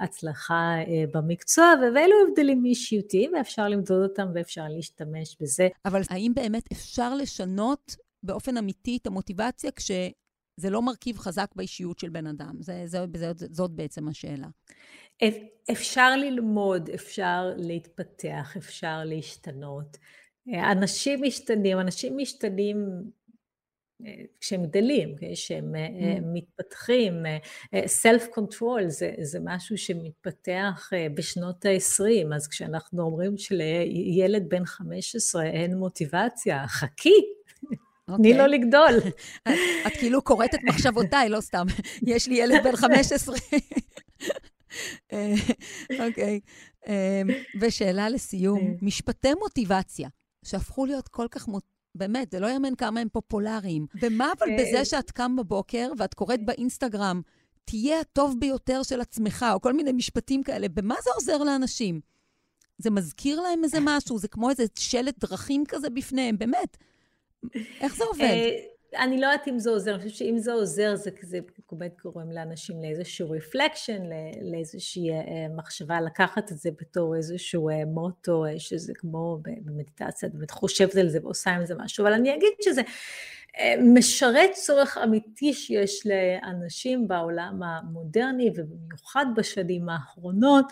[0.00, 0.74] הצלחה
[1.12, 5.68] במקצוע, ואלו הבדלים אישיותיים, ואפשר למדוד אותם ואפשר להשתמש בזה.
[5.84, 12.08] אבל האם באמת אפשר לשנות באופן אמיתי את המוטיבציה, כשזה לא מרכיב חזק באישיות של
[12.08, 12.54] בן אדם.
[12.60, 14.46] זה, זה, זה, זאת בעצם השאלה.
[15.70, 19.96] אפשר ללמוד, אפשר להתפתח, אפשר להשתנות.
[20.72, 22.86] אנשים משתנים, אנשים משתנים
[24.06, 26.20] אה, כשהם גדלים, כשהם אה, mm.
[26.32, 27.12] מתפתחים.
[27.86, 35.44] self אה, control זה, זה משהו שמתפתח בשנות ה-20, אז כשאנחנו אומרים שלילד בן 15
[35.44, 37.20] אין מוטיבציה, חכי,
[38.06, 38.58] תני לו אוקיי.
[38.58, 38.94] לגדול.
[39.86, 41.66] את כאילו קוראת את מחשבותיי, לא סתם.
[42.06, 43.36] יש לי ילד בן 15.
[45.12, 45.34] אה,
[46.06, 46.40] אוקיי.
[46.86, 46.92] אמ,
[47.60, 48.72] ושאלה לסיום, אה.
[48.82, 50.08] משפטי מוטיבציה,
[50.44, 51.48] שהפכו להיות כל כך
[51.94, 53.86] באמת, זה לא יאמן כמה הם פופולריים.
[54.02, 54.56] ומה אבל אה.
[54.58, 57.20] בזה שאת קם בבוקר ואת קוראת באינסטגרם,
[57.64, 62.00] תהיה הטוב ביותר של עצמך, או כל מיני משפטים כאלה, במה זה עוזר לאנשים?
[62.78, 64.18] זה מזכיר להם איזה משהו?
[64.18, 66.76] זה כמו איזה שלט דרכים כזה בפניהם, באמת.
[67.80, 68.22] איך זה עובד?
[68.22, 68.56] אה,
[69.04, 71.38] אני לא יודעת אם זה עוזר, אני חושבת שאם זה עוזר, זה כזה
[71.72, 74.02] באמת גורם לאנשים לאיזשהו רפלקשן,
[74.52, 80.50] לאיזושהי אה, מחשבה, לקחת את זה בתור איזשהו אה, מוטו, שזה כמו במדיטציה, את באמת
[80.50, 82.82] חושבת על זה ועושה עם זה משהו, אבל אני אגיד שזה
[83.94, 90.64] משרת צורך אמיתי שיש לאנשים בעולם המודרני, ובמיוחד בשנים האחרונות,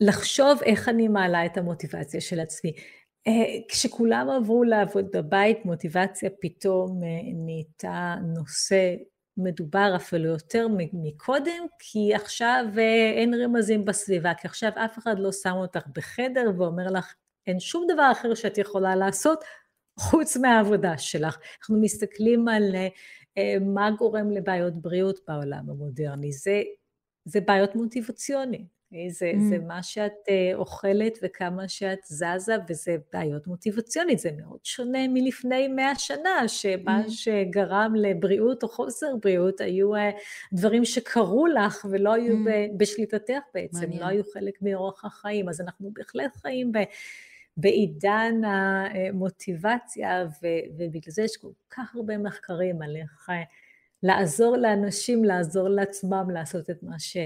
[0.00, 2.72] לחשוב איך אני מעלה את המוטיבציה של עצמי.
[3.26, 8.94] אה, כשכולם עברו לעבוד בבית, מוטיבציה פתאום אה, נהייתה נושא
[9.36, 15.32] מדובר אפילו יותר מקודם, כי עכשיו אה, אין רמזים בסביבה, כי עכשיו אף אחד לא
[15.32, 17.14] שם אותך בחדר ואומר לך,
[17.46, 19.44] אין שום דבר אחר שאת יכולה לעשות
[19.98, 21.38] חוץ מהעבודה שלך.
[21.60, 22.62] אנחנו מסתכלים על
[23.60, 26.62] מה גורם לבעיות בריאות בעולם המודרני, זה,
[27.24, 28.75] זה בעיות מוטיבציוניות.
[29.08, 29.40] זה, mm.
[29.48, 35.68] זה מה שאת uh, אוכלת וכמה שאת זזה, וזה בעיות מוטיבציונית, זה מאוד שונה מלפני
[35.68, 37.10] מאה שנה, שמה mm.
[37.10, 39.98] שגרם לבריאות או חוסר בריאות היו uh,
[40.52, 42.48] דברים שקרו לך ולא היו mm.
[42.76, 44.00] בשליטתך בעצם, מעניין.
[44.00, 46.78] לא היו חלק מאורח החיים, אז אנחנו בהחלט חיים ב...
[47.56, 50.46] בעידן המוטיבציה, ו,
[50.78, 53.42] ובגלל זה יש כל כך הרבה מחקרים על איך אה,
[54.02, 57.16] לעזור לאנשים, לעזור לעצמם לעשות את מה ש...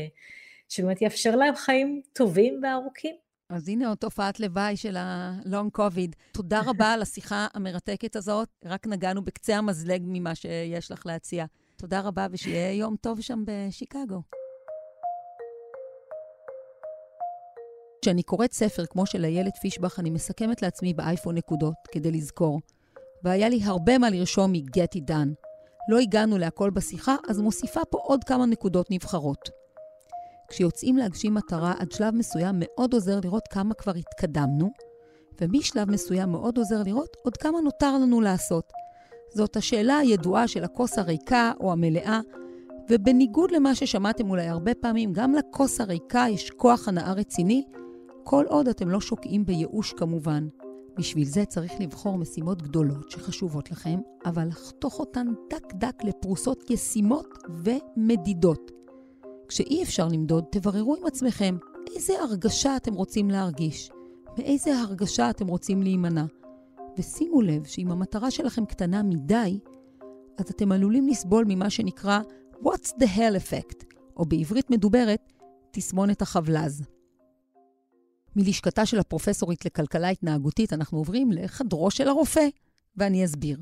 [0.71, 3.15] שבאמת יאפשר להם חיים טובים וארוכים.
[3.49, 6.17] אז הנה עוד תופעת לוואי של הלונג קוביד.
[6.33, 8.49] תודה רבה על השיחה המרתקת הזאת.
[8.65, 11.45] רק נגענו בקצה המזלג ממה שיש לך להציע.
[11.77, 14.23] תודה רבה, ושיהיה יום טוב שם בשיקגו.
[18.03, 22.61] כשאני קוראת ספר כמו של איילת פישבח, אני מסכמת לעצמי באייפון נקודות כדי לזכור.
[23.25, 25.35] והיה לי הרבה מה לרשום מ-Get it done.
[25.89, 29.60] לא הגענו להכל בשיחה, אז מוסיפה פה עוד כמה נקודות נבחרות.
[30.51, 34.71] כשיוצאים להגשים מטרה, עד שלב מסוים מאוד עוזר לראות כמה כבר התקדמנו,
[35.41, 38.73] ומשלב מסוים מאוד עוזר לראות עוד כמה נותר לנו לעשות.
[39.35, 42.21] זאת השאלה הידועה של הכוס הריקה או המלאה,
[42.91, 47.65] ובניגוד למה ששמעתם אולי הרבה פעמים, גם לכוס הריקה יש כוח הנאה רציני,
[48.25, 50.49] כל עוד אתם לא שוקעים בייאוש כמובן.
[50.97, 57.39] בשביל זה צריך לבחור משימות גדולות שחשובות לכם, אבל לחתוך אותן דק דק לפרוסות ישימות
[57.49, 58.80] ומדידות.
[59.51, 61.57] כשאי אפשר למדוד, תבררו עם עצמכם
[61.97, 63.91] איזה הרגשה אתם רוצים להרגיש,
[64.39, 66.25] מאיזה הרגשה אתם רוצים להימנע.
[66.99, 69.59] ושימו לב שאם המטרה שלכם קטנה מדי,
[70.39, 72.21] אז אתם עלולים לסבול ממה שנקרא
[72.63, 73.85] What's the hell effect,
[74.17, 75.33] או בעברית מדוברת,
[75.71, 76.83] תסמונת החבלז.
[78.37, 82.49] מלשכתה של הפרופסורית לכלכלה התנהגותית אנחנו עוברים לחדרו של הרופא,
[82.97, 83.59] ואני אסביר.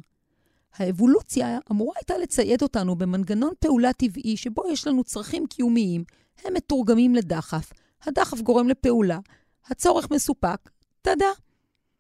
[0.79, 6.05] האבולוציה אמורה הייתה לצייד אותנו במנגנון פעולה טבעי שבו יש לנו צרכים קיומיים,
[6.45, 9.19] הם מתורגמים לדחף, הדחף גורם לפעולה,
[9.67, 10.71] הצורך מסופק,
[11.03, 11.31] תדה.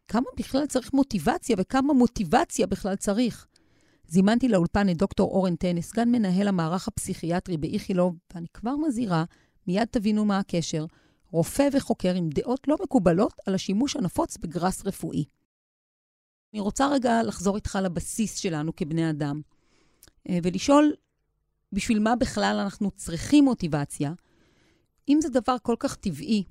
[0.08, 3.46] כמה בכלל צריך מוטיבציה וכמה מוטיבציה בכלל צריך?
[4.08, 9.24] זימנתי לאולפן את דוקטור אורן טנס, סגן מנהל המערך הפסיכיאטרי באיכילוב, ואני כבר מזהירה,
[9.66, 10.86] מיד תבינו מה הקשר,
[11.30, 15.24] רופא וחוקר עם דעות לא מקובלות על השימוש הנפוץ בגרס רפואי.
[16.52, 19.40] אני רוצה רגע לחזור איתך לבסיס שלנו כבני אדם,
[20.28, 20.92] אה, ולשאול,
[21.72, 24.12] בשביל מה בכלל אנחנו צריכים מוטיבציה?
[25.08, 26.44] אם זה דבר כל כך טבעי,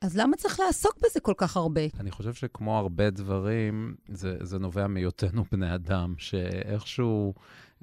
[0.00, 1.80] אז למה צריך לעסוק בזה כל כך הרבה?
[2.00, 7.34] אני חושב שכמו הרבה דברים, זה, זה נובע מהיותנו בני אדם, שאיכשהו...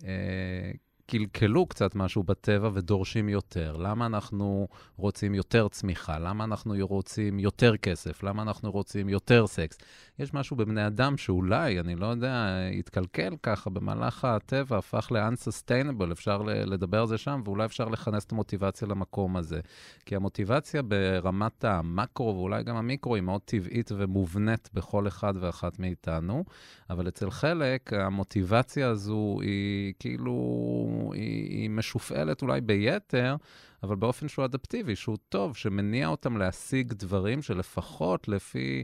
[0.03, 0.71] אה,
[1.10, 3.78] קלקלו קצת משהו בטבע ודורשים יותר.
[3.78, 4.67] למה אנחנו
[4.98, 6.19] רוצים יותר צמיחה?
[6.19, 8.24] למה אנחנו רוצים יותר כסף?
[8.24, 9.78] למה אנחנו רוצים יותר סקס?
[10.19, 16.41] יש משהו בבני אדם שאולי, אני לא יודע, התקלקל ככה במהלך הטבע, הפך ל-unsustainable, אפשר
[16.41, 19.60] לדבר על זה שם, ואולי אפשר לכנס את המוטיבציה למקום הזה.
[20.06, 26.43] כי המוטיבציה ברמת המקרו ואולי גם המיקרו היא מאוד טבעית ומובנית בכל אחד ואחת מאיתנו,
[26.89, 30.98] אבל אצל חלק המוטיבציה הזו היא כאילו...
[31.13, 33.35] היא, היא משופעלת אולי ביתר,
[33.83, 38.83] אבל באופן שהוא אדפטיבי, שהוא טוב, שמניע אותם להשיג דברים שלפחות לפי...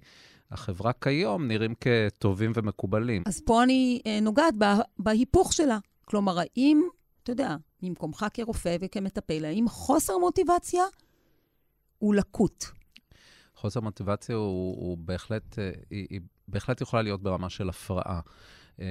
[0.51, 3.23] החברה כיום נראים כטובים ומקובלים.
[3.25, 4.53] אז פה אני אה, נוגעת
[4.99, 5.77] בהיפוך שלה.
[6.05, 6.81] כלומר, האם,
[7.23, 10.83] אתה יודע, ממקומך כרופא וכמטפל, האם חוסר מוטיבציה
[11.97, 12.71] הוא לקות?
[13.55, 18.19] חוסר מוטיבציה הוא, הוא בהחלט, אה, היא, היא בהחלט יכולה להיות ברמה של הפרעה.
[18.79, 18.85] אה,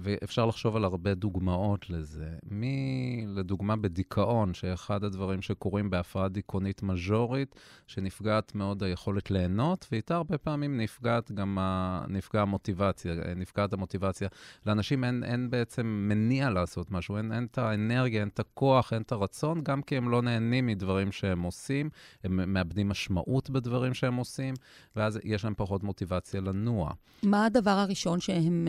[0.00, 2.30] ואפשר לחשוב על הרבה דוגמאות לזה.
[2.50, 7.54] מי, לדוגמה, בדיכאון, שאחד הדברים שקורים בהפרעה דיכאונית מז'ורית,
[7.86, 12.04] שנפגעת מאוד היכולת ליהנות, ואיתה הרבה פעמים נפגעת גם ה...
[12.08, 14.28] נפגע המוטיבציה, נפגעת המוטיבציה.
[14.66, 19.02] לאנשים אין, אין בעצם מניע לעשות משהו, אין, אין את האנרגיה, אין את הכוח, אין
[19.02, 21.90] את הרצון, גם כי הם לא נהנים מדברים שהם עושים,
[22.24, 24.54] הם מאבדים משמעות בדברים שהם עושים,
[24.96, 26.90] ואז יש להם פחות מוטיבציה לנוע.
[27.22, 28.68] מה הדבר הראשון שהם...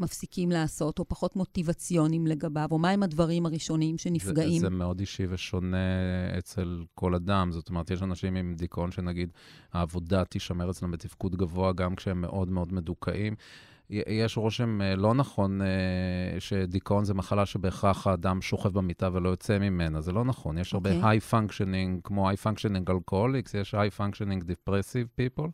[0.00, 4.60] מפסיקים לעשות, או פחות מוטיבציונים לגביו, או מהם הדברים הראשונים שנפגעים?
[4.60, 5.76] זה, זה מאוד אישי ושונה
[6.38, 7.52] אצל כל אדם.
[7.52, 9.32] זאת אומרת, יש אנשים עם דיכאון שנגיד
[9.72, 13.34] העבודה תישמר אצלם בתפקוד גבוה, גם כשהם מאוד מאוד מדוכאים.
[13.90, 15.66] יש רושם אה, לא נכון אה,
[16.38, 20.58] שדיכאון זה מחלה שבהכרח האדם שוכב במיטה ולא יוצא ממנה, זה לא נכון.
[20.58, 20.94] יש הרבה okay.
[20.94, 21.18] אוקיי.
[21.18, 25.48] high functioning, כמו high functioning alcoholics, יש high functioning depressive people,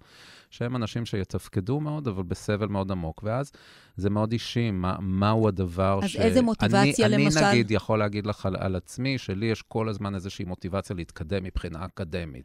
[0.50, 3.20] שהם אנשים שיתפקדו מאוד, אבל בסבל מאוד עמוק.
[3.24, 3.52] ואז
[3.96, 6.16] זה מאוד אישי, מה, מהו הדבר אז ש...
[6.16, 7.38] אז איזה מוטיבציה, אני, למשל?
[7.38, 11.44] אני נגיד יכול להגיד לך על, על עצמי, שלי יש כל הזמן איזושהי מוטיבציה להתקדם
[11.44, 12.44] מבחינה אקדמית.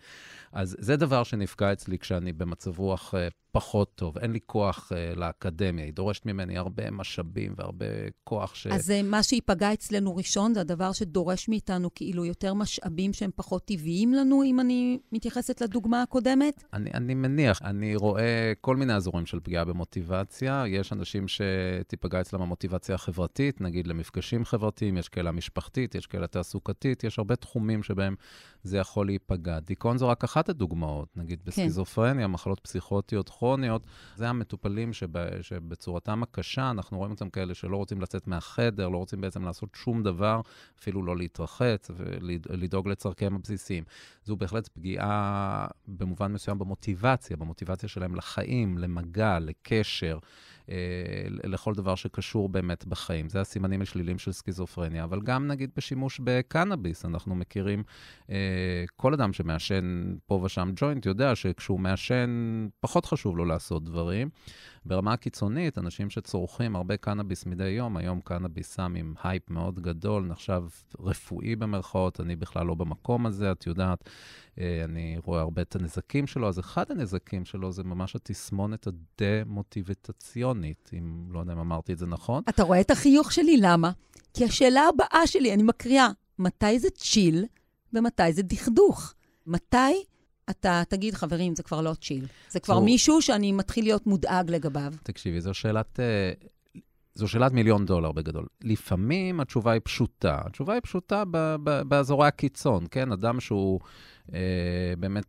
[0.53, 4.17] אז זה דבר שנפגע אצלי כשאני במצב רוח אה, פחות טוב.
[4.17, 7.85] אין לי כוח uh, לאקדמיה, היא דורשת ממני הרבה משאבים והרבה
[8.23, 8.67] כוח ש...
[8.67, 13.65] אז uh, מה שייפגע אצלנו ראשון, זה הדבר שדורש מאיתנו כאילו יותר משאבים שהם פחות
[13.65, 16.63] טבעיים לנו, אם אני מתייחסת לדוגמה הקודמת?
[16.73, 20.63] אני, אני מניח, אני רואה כל מיני אזורים של פגיעה במוטיבציה.
[20.67, 27.03] יש אנשים שתיפגע אצלם המוטיבציה החברתית, נגיד למפגשים חברתיים, יש כאלה משפחתית, יש כאלה תעסוקתית,
[27.03, 28.15] יש הרבה תחומים שבהם
[28.63, 29.59] זה יכול להיפגע.
[29.59, 31.45] דיכאון זו רק אחת הדוגמאות, נגיד כן.
[31.45, 32.31] בסכיזופרניה, כן.
[32.31, 33.81] מחלות פסיכוטיות כרוניות,
[34.15, 39.21] זה המטופלים שב, שבצורתם הקשה, אנחנו רואים אותם כאלה שלא רוצים לצאת מהחדר, לא רוצים
[39.21, 40.41] בעצם לעשות שום דבר,
[40.79, 43.83] אפילו לא להתרחץ ולדאוג לצורכיהם הבסיסיים.
[44.25, 50.19] זו בהחלט פגיעה במובן מסוים במוטיבציה, במוטיבציה שלהם לחיים, למגע, לקשר.
[50.71, 53.29] אה, לכל דבר שקשור באמת בחיים.
[53.29, 57.83] זה הסימנים השליליים של סכיזופרניה, אבל גם נגיד בשימוש בקנאביס, אנחנו מכירים,
[58.29, 64.29] אה, כל אדם שמעשן פה ושם ג'וינט יודע שכשהוא מעשן, פחות חשוב לו לעשות דברים.
[64.85, 70.23] ברמה הקיצונית, אנשים שצורכים הרבה קנאביס מדי יום, היום קנאביס סם עם הייפ מאוד גדול,
[70.23, 70.63] נחשב
[70.99, 74.09] רפואי במרכאות, אני בכלל לא במקום הזה, את יודעת,
[74.59, 78.87] אה, אני רואה הרבה את הנזקים שלו, אז אחד הנזקים שלו זה ממש התסמונת
[80.63, 82.43] הדמוטיבטציונית, אם לא יודע אם אמרתי את זה נכון.
[82.49, 83.91] אתה רואה את החיוך שלי, למה?
[84.33, 87.45] כי השאלה הבאה שלי, אני מקריאה, מתי זה צ'יל
[87.93, 89.13] ומתי זה דכדוך?
[89.47, 90.03] מתי
[90.49, 92.25] אתה תגיד, חברים, זה כבר לא צ'יל.
[92.49, 92.81] זה כבר זו...
[92.81, 94.93] מישהו שאני מתחיל להיות מודאג לגביו.
[95.03, 95.99] תקשיבי, זו שאלת...
[95.99, 96.31] אה,
[97.15, 98.45] זו שאלת מיליון דולר בגדול.
[98.61, 100.41] לפעמים התשובה היא פשוטה.
[100.45, 101.23] התשובה היא פשוטה
[101.87, 103.11] באזורי הקיצון, כן?
[103.11, 103.79] אדם שהוא
[104.33, 105.25] אה, באמת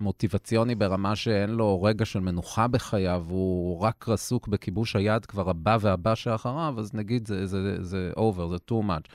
[0.00, 5.76] מוטיבציוני ברמה שאין לו רגע של מנוחה בחייו, הוא רק עסוק בכיבוש היד כבר הבא
[5.80, 9.08] והבא שאחריו, אז נגיד זה, זה, זה over, זה too much.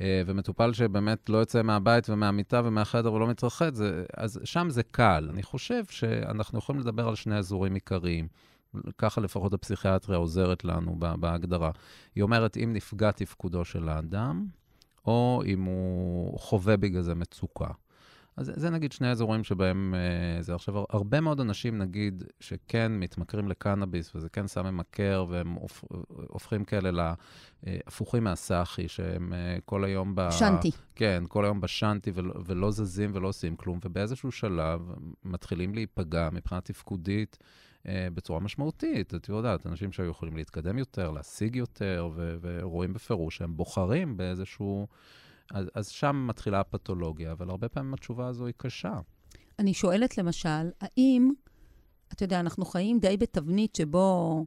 [0.00, 5.28] אה, ומטופל שבאמת לא יוצא מהבית ומהמיטה ומהחדר ולא מתרחץ, זה, אז שם זה קל.
[5.30, 8.28] אני חושב שאנחנו יכולים לדבר על שני אזורים עיקריים.
[8.98, 11.70] ככה לפחות הפסיכיאטריה עוזרת לנו בהגדרה.
[12.14, 14.46] היא אומרת, אם נפגע תפקודו של האדם,
[15.06, 17.68] או אם הוא חווה בגלל זה מצוקה.
[18.36, 23.48] אז זה נגיד שני אזורים שבהם אה, זה עכשיו, הרבה מאוד אנשים נגיד שכן מתמכרים
[23.48, 25.84] לקנאביס וזה כן סם ממכר והם הופ,
[26.28, 27.14] הופכים כאלה
[27.62, 30.30] להפוכים מהסאחי, שהם אה, כל היום ב...
[30.30, 30.70] שנטי.
[30.94, 34.80] כן, כל היום בשנטי ולא, ולא זזים ולא עושים כלום, ובאיזשהו שלב
[35.24, 37.38] מתחילים להיפגע מבחינה תפקודית.
[37.88, 39.14] אה, בצורה משמעותית.
[39.14, 44.86] את יודעת, אנשים שהיו יכולים להתקדם יותר, להשיג יותר, ו- ורואים בפירוש שהם בוחרים באיזשהו
[45.50, 48.94] אז, אז שם מתחילה הפתולוגיה, אבל הרבה פעמים התשובה הזו היא קשה.
[49.58, 51.30] אני שואלת למשל, האם,
[52.12, 54.46] אתה יודע, אנחנו חיים די בתבנית שבו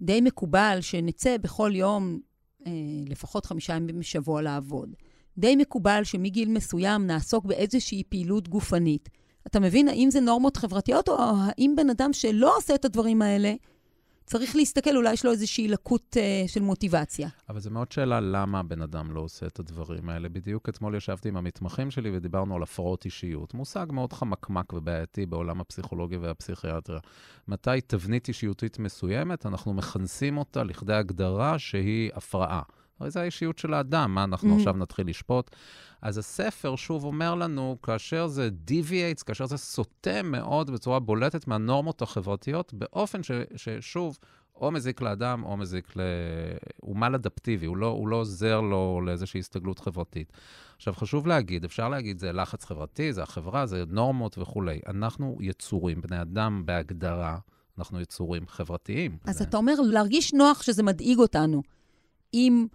[0.00, 2.20] די מקובל שנצא בכל יום
[2.66, 2.72] אה,
[3.06, 4.94] לפחות חמישה ימים בשבוע לעבוד.
[5.38, 9.08] די מקובל שמגיל מסוים נעסוק באיזושהי פעילות גופנית.
[9.46, 13.54] אתה מבין, האם זה נורמות חברתיות, או האם בן אדם שלא עושה את הדברים האלה,
[14.28, 17.28] צריך להסתכל, אולי יש לו איזושהי לקות uh, של מוטיבציה.
[17.48, 20.28] אבל זו מאוד שאלה למה הבן אדם לא עושה את הדברים האלה.
[20.28, 23.54] בדיוק אתמול ישבתי עם המתמחים שלי ודיברנו על הפרעות אישיות.
[23.54, 27.00] מושג מאוד חמקמק ובעייתי בעולם הפסיכולוגיה והפסיכיאטריה.
[27.48, 32.62] מתי תבנית אישיותית מסוימת, אנחנו מכנסים אותה לכדי הגדרה שהיא הפרעה.
[33.00, 34.58] הרי זה האישיות של האדם, מה אנחנו mm-hmm.
[34.58, 35.50] עכשיו נתחיל לשפוט?
[36.02, 42.02] אז הספר שוב אומר לנו, כאשר זה deviates, כאשר זה סוטה מאוד בצורה בולטת מהנורמות
[42.02, 44.18] החברתיות, באופן ש, ששוב,
[44.60, 46.00] או מזיק לאדם או מזיק ל...
[46.76, 50.32] הוא מל אדפטיבי, הוא לא, הוא לא עוזר לו לאיזושהי הסתגלות חברתית.
[50.76, 54.80] עכשיו, חשוב להגיד, אפשר להגיד, זה לחץ חברתי, זה החברה, זה נורמות וכולי.
[54.86, 57.38] אנחנו יצורים, בני אדם בהגדרה,
[57.78, 59.18] אנחנו יצורים חברתיים.
[59.24, 59.44] אז זה...
[59.44, 61.62] אתה אומר, להרגיש נוח שזה מדאיג אותנו.
[62.34, 62.66] אם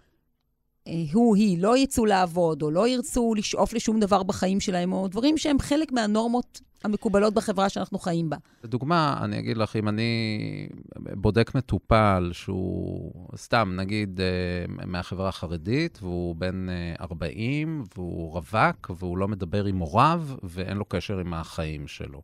[1.12, 5.38] הוא, היא, לא יצאו לעבוד, או לא ירצו לשאוף לשום דבר בחיים שלהם, או דברים
[5.38, 8.36] שהם חלק מהנורמות המקובלות בחברה שאנחנו חיים בה.
[8.64, 16.36] לדוגמה, אני אגיד לך, אם אני בודק מטופל שהוא, סתם, נגיד, אה, מהחברה החרדית, והוא
[16.36, 16.66] בן
[17.00, 22.22] 40, אה, והוא רווק, והוא לא מדבר עם הוריו, ואין לו קשר עם החיים שלו.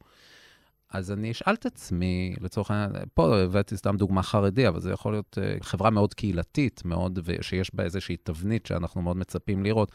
[0.90, 5.12] אז אני אשאל את עצמי, לצורך העניין, פה הבאתי סתם דוגמה חרדי, אבל זה יכול
[5.12, 9.92] להיות uh, חברה מאוד קהילתית, מאוד, שיש בה איזושהי תבנית שאנחנו מאוד מצפים לראות.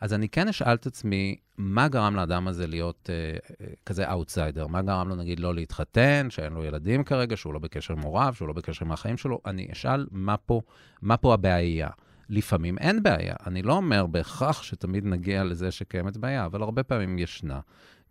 [0.00, 4.66] אז אני כן אשאל את עצמי, מה גרם לאדם הזה להיות uh, כזה אאוטסיידר?
[4.66, 8.34] מה גרם לו, נגיד, לא להתחתן, שאין לו ילדים כרגע, שהוא לא בקשר עם הוריו,
[8.36, 9.40] שהוא לא בקשר עם החיים שלו?
[9.46, 10.60] אני אשאל, מה פה,
[11.02, 11.88] מה פה הבעיה?
[12.28, 13.34] לפעמים אין בעיה.
[13.46, 17.60] אני לא אומר בהכרח שתמיד נגיע לזה שקיימת בעיה, אבל הרבה פעמים ישנה.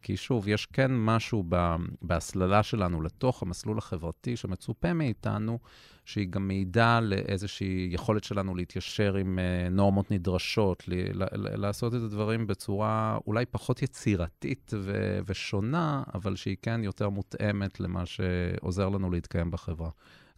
[0.05, 1.43] כי שוב, יש כן משהו
[2.01, 5.59] בהסללה שלנו לתוך המסלול החברתי שמצופה מאיתנו,
[6.05, 12.01] שהיא גם מעידה לאיזושהי יכולת שלנו להתיישר עם uh, נורמות נדרשות, ל- ל- לעשות את
[12.01, 19.11] הדברים בצורה אולי פחות יצירתית ו- ושונה, אבל שהיא כן יותר מותאמת למה שעוזר לנו
[19.11, 19.89] להתקיים בחברה.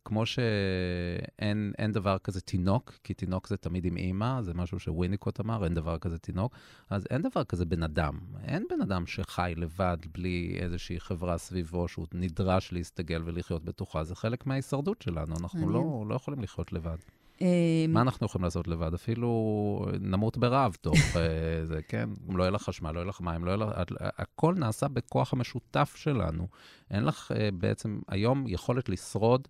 [0.07, 5.63] כמו שאין דבר כזה תינוק, כי תינוק זה תמיד עם אימא, זה משהו שוויניקוט אמר,
[5.63, 6.53] אין דבר כזה תינוק,
[6.89, 8.19] אז אין דבר כזה בן אדם.
[8.43, 14.15] אין בן אדם שחי לבד בלי איזושהי חברה סביבו שהוא נדרש להסתגל ולחיות בתוכה, זה
[14.15, 16.97] חלק מההישרדות שלנו, אנחנו לא, לא יכולים לחיות לבד.
[17.41, 17.47] אמ,
[17.89, 18.93] מה אנחנו יכולים לעשות לבד?
[18.93, 22.09] אפילו נמות ברעב תוך אה, זה, כן?
[22.29, 23.69] לא יהיה לך חשמל, לא יהיה לך מים, לא יהיה לך...
[24.17, 26.47] הכל נעשה בכוח המשותף שלנו.
[26.91, 29.47] אין לך אה, בעצם היום יכולת לשרוד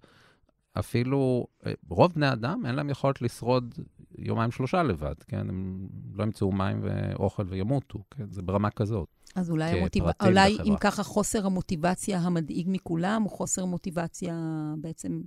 [0.79, 3.75] אפילו אה, רוב בני אדם, אין להם יכולת לשרוד
[4.17, 5.49] יומיים-שלושה לבד, כן?
[5.49, 8.25] הם לא ימצאו מים ואוכל וימותו, כן?
[8.31, 9.07] זה ברמה כזאת.
[9.35, 10.03] אז אולי, המוטיב...
[10.21, 14.35] אולי אם ככה חוסר המוטיבציה המדאיג מכולם, או חוסר מוטיבציה
[14.81, 15.21] בעצם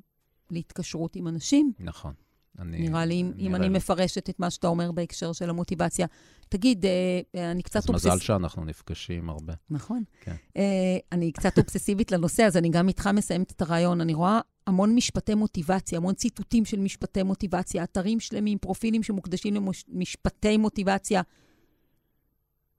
[0.51, 1.73] להתקשרות עם אנשים.
[1.79, 2.13] נכון.
[2.59, 6.07] אני, נראה לי, אם, אם אני מפרשת את מה שאתה אומר בהקשר של המוטיבציה.
[6.49, 8.13] תגיד, אה, אני קצת אובססיבית.
[8.13, 9.55] אז מזל שאנחנו נפגשים הרבה.
[9.71, 10.03] נכון.
[10.21, 10.35] כן.
[10.57, 14.01] אה, אני קצת אובססיבית לנושא, אז אני גם איתך מסיימת את הרעיון.
[14.01, 19.55] אני רואה המון משפטי מוטיבציה, המון ציטוטים של משפטי מוטיבציה, אתרים שלמים, פרופילים שמוקדשים
[19.89, 21.23] למשפטי מוטיבציה.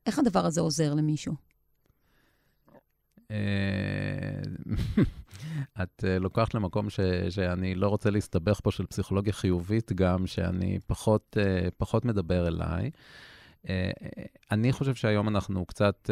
[0.06, 1.34] איך הדבר הזה עוזר למישהו?
[5.80, 7.00] אה, את אה, לוקחת למקום ש,
[7.30, 12.92] שאני לא רוצה להסתבך פה של פסיכולוגיה חיובית גם, שאני פחות, אה, פחות מדבר אליי.
[14.52, 16.10] אני חושב שהיום אנחנו קצת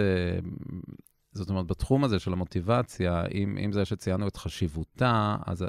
[1.34, 5.66] זאת אומרת, בתחום הזה של המוטיבציה, עם, עם זה שציינו את חשיבותה, אז uh,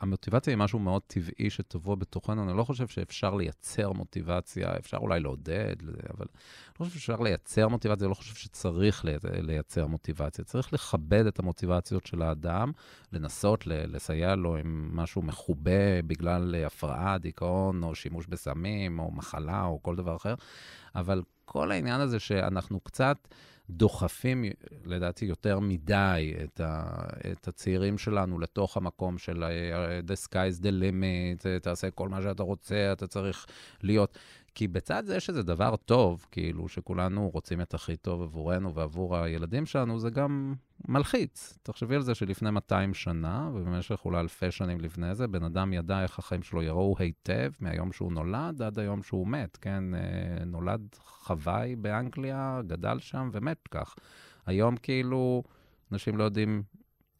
[0.00, 2.42] המוטיבציה היא משהו מאוד טבעי שטבוע בתוכנו.
[2.42, 7.68] אני לא חושב שאפשר לייצר מוטיבציה, אפשר אולי לעודד, אבל אני לא חושב שאפשר לייצר
[7.68, 10.44] מוטיבציה, אני לא חושב שצריך לייצר מוטיבציה.
[10.44, 12.72] צריך לכבד את המוטיבציות של האדם,
[13.12, 19.82] לנסות לסייע לו עם משהו מחובה בגלל הפרעה, דיכאון, או שימוש בסמים, או מחלה, או
[19.82, 20.34] כל דבר אחר,
[20.94, 23.28] אבל כל העניין הזה שאנחנו קצת...
[23.70, 24.44] דוחפים,
[24.84, 26.84] לדעתי, יותר מדי את, ה,
[27.32, 29.44] את הצעירים שלנו לתוך המקום של
[30.06, 33.46] the sky is the limit, תעשה כל מה שאתה רוצה, אתה צריך
[33.82, 34.18] להיות.
[34.54, 39.66] כי בצד זה שזה דבר טוב, כאילו, שכולנו רוצים את הכי טוב עבורנו ועבור הילדים
[39.66, 40.54] שלנו, זה גם
[40.88, 41.58] מלחיץ.
[41.62, 46.02] תחשבי על זה שלפני 200 שנה, ובמשך אולי אלפי שנים לפני זה, בן אדם ידע
[46.02, 49.94] איך החיים שלו יראו היטב מהיום שהוא נולד עד היום שהוא מת, כן?
[49.94, 53.94] אה, נולד חוואי באנגליה, גדל שם ומת כך.
[54.46, 55.42] היום כאילו,
[55.92, 56.62] אנשים לא יודעים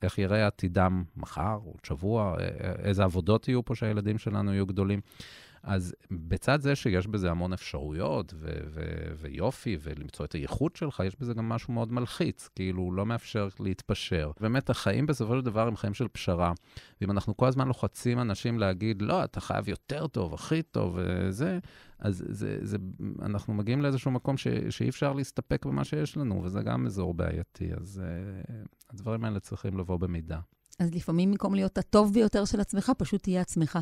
[0.03, 4.67] איך יראה עתידם מחר, או שבוע, אה, אה, איזה עבודות יהיו פה שהילדים שלנו יהיו
[4.67, 5.01] גדולים.
[5.65, 11.17] אז בצד זה שיש בזה המון אפשרויות ו- ו- ויופי, ולמצוא את הייחוד שלך, יש
[11.21, 14.31] בזה גם משהו מאוד מלחיץ, כאילו, לא מאפשר להתפשר.
[14.41, 16.53] באמת, החיים בסופו של דבר הם חיים של פשרה.
[17.01, 21.59] ואם אנחנו כל הזמן לוחצים אנשים להגיד, לא, אתה חייב יותר טוב, הכי טוב, וזה,
[21.99, 22.77] אז זה, זה,
[23.23, 27.71] אנחנו מגיעים לאיזשהו מקום ש- שאי אפשר להסתפק במה שיש לנו, וזה גם אזור בעייתי.
[27.81, 28.53] אז uh,
[28.91, 30.41] הדברים האלה צריכים לבוא במידה.
[30.79, 33.79] אז לפעמים במקום להיות הטוב ביותר של עצמך, פשוט תהיה עצמך.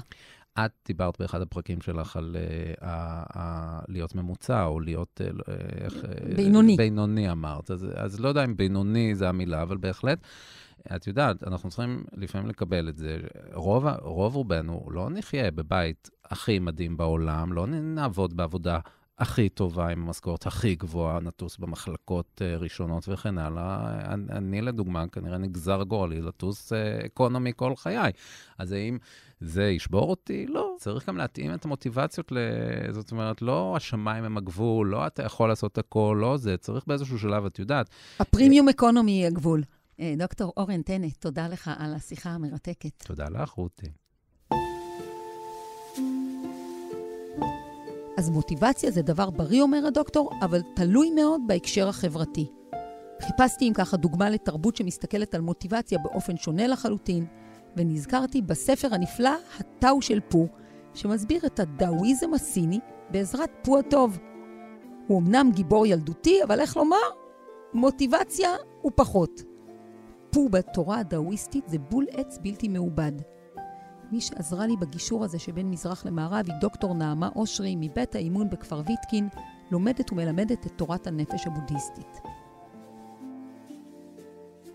[0.59, 2.37] את דיברת באחד הפרקים שלך על
[2.81, 2.85] uh,
[3.89, 5.21] להיות ממוצע, או להיות...
[5.21, 5.51] Uh,
[5.85, 5.95] איך,
[6.37, 6.77] בינוני.
[6.77, 7.71] בינוני אמרת.
[7.71, 10.19] אז, אז לא יודע אם בינוני זה המילה, אבל בהחלט,
[10.97, 13.19] את יודעת, אנחנו צריכים לפעמים לקבל את זה.
[13.53, 18.79] רוב, רוב רובנו לא נחיה בבית הכי מדהים בעולם, לא נעבוד בעבודה
[19.19, 24.01] הכי טובה, עם המשכורת הכי גבוהה, נטוס במחלקות uh, ראשונות וכן הלאה.
[24.15, 28.13] אני, אני, לדוגמה, כנראה נגזר גורלי לטוס uh, אקונומי כל חיי.
[28.59, 28.99] אז האם
[29.45, 30.47] זה ישבור אותי?
[30.47, 30.75] לא.
[30.79, 32.39] צריך גם להתאים את המוטיבציות, ל...
[32.91, 36.57] זאת אומרת, לא השמיים הם הגבול, לא אתה יכול לעשות הכל, לא זה.
[36.57, 37.91] צריך באיזשהו שלב, את יודעת.
[38.19, 39.63] הפרימיום אקונומי היא הגבול.
[40.01, 43.05] אה, דוקטור אורן טנט, תודה לך על השיחה המרתקת.
[43.07, 43.87] תודה לך, רותי.
[48.19, 52.47] אז מוטיבציה זה דבר בריא, אומר הדוקטור, אבל תלוי מאוד בהקשר החברתי.
[53.23, 57.27] חיפשתי אם ככה דוגמה לתרבות שמסתכלת על מוטיבציה באופן שונה לחלוטין,
[57.77, 60.47] ונזכרתי בספר הנפלא, הטאו של פו,
[60.95, 64.19] שמסביר את הדאוויזם הסיני בעזרת פו הטוב.
[65.07, 66.97] הוא אמנם גיבור ילדותי, אבל איך לומר?
[67.75, 68.51] מוטיבציה
[68.81, 69.43] הוא פחות.
[70.31, 73.13] פו בתורה הדאוויסטית זה בול עץ בלתי מעובד.
[74.13, 78.83] מי שעזרה לי בגישור הזה שבין מזרח למערב היא דוקטור נעמה אושרי מבית האימון בכפר
[78.87, 79.29] ויטקין,
[79.71, 82.21] לומדת ומלמדת את תורת הנפש הבודהיסטית.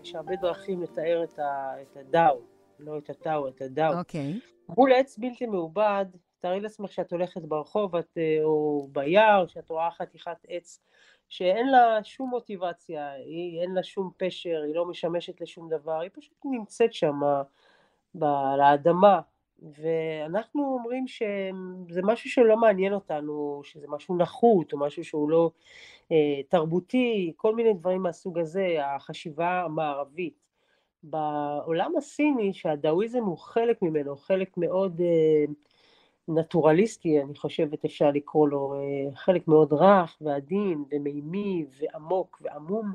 [0.02, 2.40] יש הרבה דרכים לתאר את הדאו,
[2.80, 3.98] לא את הטאו, את הדאו.
[3.98, 4.40] אוקיי.
[4.76, 6.06] מול עץ בלתי מעובד,
[6.40, 10.80] תארי לעצמך שאת הולכת ברחוב את, אה, או ביער, שאת רואה חתיכת עץ
[11.28, 16.10] שאין לה שום מוטיבציה, היא, אין לה שום פשר, היא לא משמשת לשום דבר, היא
[16.12, 17.20] פשוט נמצאת שם
[18.22, 19.20] על האדמה,
[19.62, 25.50] ואנחנו אומרים שזה משהו שלא מעניין אותנו, שזה משהו נחות או משהו שהוא לא
[26.12, 30.47] אה, תרבותי, כל מיני דברים מהסוג הזה, החשיבה המערבית.
[31.02, 35.44] בעולם הסיני, שהדאוויזם הוא חלק ממנו, חלק מאוד אה,
[36.28, 42.92] נטורליסטי, אני חושבת אפשר לקרוא לו, אה, חלק מאוד רך ועדין ומימי ועמוק ועמום,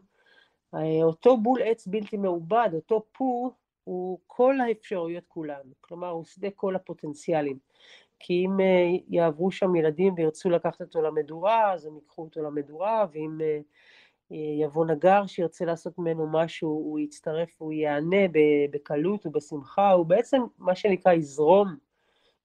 [0.76, 3.52] אה, אותו בול עץ בלתי מעובד, אותו פור,
[3.84, 7.58] הוא כל האפשרויות כולן, כלומר הוא שדה כל הפוטנציאלים.
[8.20, 13.06] כי אם אה, יעברו שם ילדים וירצו לקחת אותו למדורה, אז הם ייקחו אותו למדורה,
[13.12, 13.60] ואם אה,
[14.34, 18.28] יבוא נגר שירצה לעשות ממנו משהו, הוא יצטרף, הוא ייענה
[18.72, 21.76] בקלות ובשמחה, הוא בעצם מה שנקרא יזרום,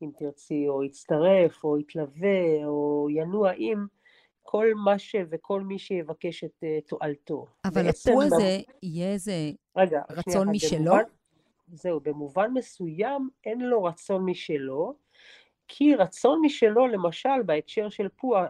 [0.03, 3.87] אם תרצי, או יצטרף, או יתלווה, או ינוע עם
[4.43, 5.17] כל מה ש...
[5.31, 7.47] וכל מי שיבקש את אה, תועלתו.
[7.65, 9.53] אבל הפו הזה, יהיה איזה
[10.11, 10.79] רצון משלו?
[10.79, 11.03] במובן,
[11.73, 14.95] זהו, במובן מסוים אין לו רצון משלו,
[15.69, 18.47] כי רצון משלו, למשל, בהקשר של פוע,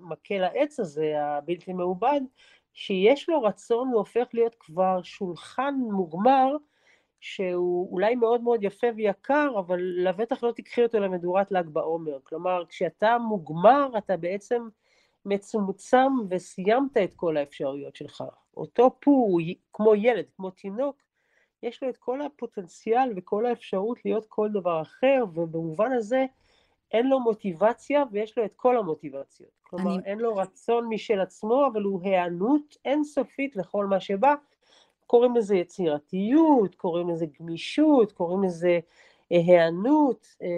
[0.00, 2.20] מקל העץ הזה, הבלתי מעובד,
[2.72, 6.56] שיש לו רצון, הוא הופך להיות כבר שולחן מוגמר,
[7.20, 12.18] שהוא אולי מאוד מאוד יפה ויקר, אבל לבטח לא תקחי אותו למדורת ל"ג בעומר.
[12.24, 14.68] כלומר, כשאתה מוגמר, אתה בעצם
[15.26, 18.24] מצומצם וסיימת את כל האפשרויות שלך.
[18.56, 19.38] אותו פור,
[19.72, 20.96] כמו ילד, כמו תינוק,
[21.62, 26.26] יש לו את כל הפוטנציאל וכל האפשרות להיות כל דבר אחר, ובמובן הזה
[26.92, 29.50] אין לו מוטיבציה ויש לו את כל המוטיבציות.
[29.62, 30.02] כלומר, אני...
[30.04, 34.34] אין לו רצון משל עצמו, אבל הוא היענות אינסופית לכל מה שבא.
[35.06, 38.78] קוראים לזה יצירתיות, קוראים לזה גמישות, קוראים לזה
[39.32, 40.48] אה, היענות, אה,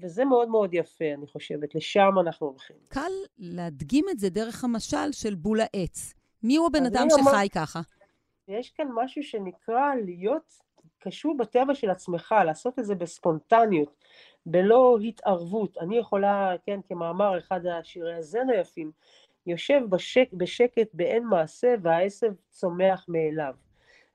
[0.00, 2.76] וזה מאוד מאוד יפה, אני חושבת, לשם אנחנו הולכים.
[2.88, 6.14] קל להדגים את זה דרך המשל של בול העץ.
[6.42, 7.80] מי הוא הבן אדם שחי אומר, ככה?
[8.48, 10.52] יש כאן משהו שנקרא להיות
[10.98, 14.04] קשור בטבע של עצמך, לעשות את זה בספונטניות,
[14.46, 15.78] בלא התערבות.
[15.78, 18.90] אני יכולה, כן, כמאמר אחד השירי הזן היפים,
[19.46, 23.54] יושב בשק, בשקט באין מעשה והעשב צומח מאליו.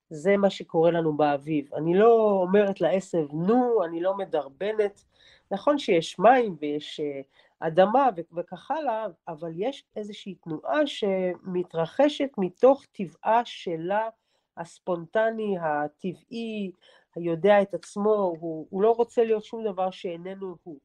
[0.10, 1.74] זה מה שקורה לנו באביב.
[1.74, 5.04] אני לא אומרת לעשב נו, אני לא מדרבנת.
[5.52, 7.22] נכון שיש מים ויש אה,
[7.60, 14.10] אדמה וכך הלאה, אבל יש איזושהי תנועה שמתרחשת מתוך טבעה שלה,
[14.58, 16.72] הספונטני, הטבעי,
[17.16, 20.78] היודע את עצמו, הוא, הוא לא רוצה להיות שום דבר שאיננו הוא.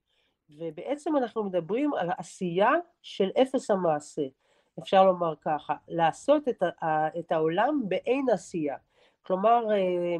[0.50, 2.70] ובעצם אנחנו מדברים על עשייה
[3.02, 4.22] של אפס המעשה,
[4.78, 8.76] אפשר לומר ככה, לעשות את, ה, את העולם באין עשייה.
[9.22, 10.16] כלומר, אה,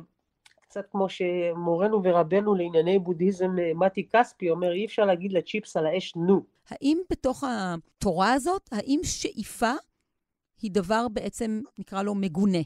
[0.60, 5.86] קצת כמו שמורנו ורבנו לענייני בודהיזם אה, מתי כספי אומר, אי אפשר להגיד לצ'יפס על
[5.86, 6.42] האש נו.
[6.68, 9.72] האם בתוך התורה הזאת, האם שאיפה
[10.62, 12.58] היא דבר בעצם, נקרא לו, מגונה?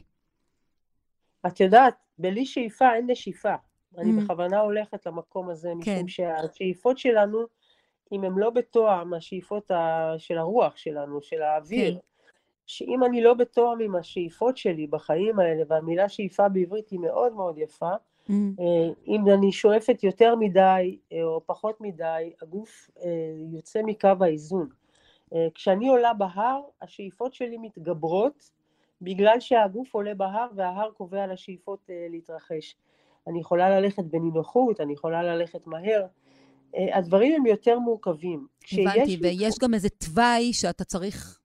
[1.47, 3.55] את יודעת, בלי שאיפה אין נשיפה.
[3.97, 4.23] אני mm.
[4.23, 5.93] בכוונה הולכת למקום הזה, כן.
[5.95, 7.45] משום שהשאיפות שלנו,
[8.11, 9.71] אם הן לא בתואם, השאיפות
[10.17, 11.99] של הרוח שלנו, של האוויר, כן.
[12.65, 17.57] שאם אני לא בתואם עם השאיפות שלי בחיים האלה, והמילה שאיפה בעברית היא מאוד מאוד
[17.57, 17.91] יפה,
[18.29, 18.31] mm.
[18.31, 23.09] אה, אם אני שואפת יותר מדי אה, או פחות מדי, הגוף אה,
[23.53, 24.69] יוצא מקו האיזון.
[25.53, 28.49] כשאני עולה בהר, השאיפות שלי מתגברות,
[29.03, 32.75] בגלל שהגוף עולה בהר וההר קובע לשאיפות להתרחש.
[33.27, 36.05] אני יכולה ללכת בנינוחות, אני יכולה ללכת מהר.
[36.93, 38.47] הדברים הם יותר מורכבים.
[38.71, 41.39] הבנתי, ויש גם איזה תוואי שאתה צריך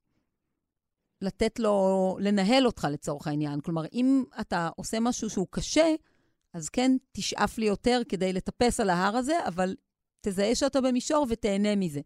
[1.22, 3.60] לתת לו, לנהל אותך לצורך העניין.
[3.60, 5.94] כלומר, אם אתה עושה משהו שהוא קשה,
[6.54, 9.74] אז כן, תשאף לי יותר כדי לטפס על ההר הזה, אבל
[10.20, 12.00] תזהה שאתה במישור ותהנה מזה.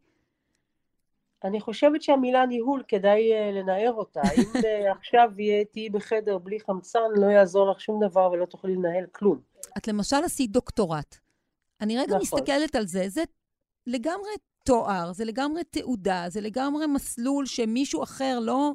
[1.45, 4.21] אני חושבת שהמילה ניהול, כדאי uh, לנער אותה.
[4.39, 5.31] אם uh, עכשיו
[5.73, 9.41] תהיי בחדר בלי חמצן, לא יעזור לך שום דבר ולא תוכלי לנהל כלום.
[9.79, 11.17] את למשל עשית דוקטורט.
[11.81, 12.21] אני רגע נכון.
[12.21, 13.23] מסתכלת על זה, זה
[13.87, 14.31] לגמרי
[14.65, 18.73] תואר, זה לגמרי תעודה, זה לגמרי מסלול שמישהו אחר לא...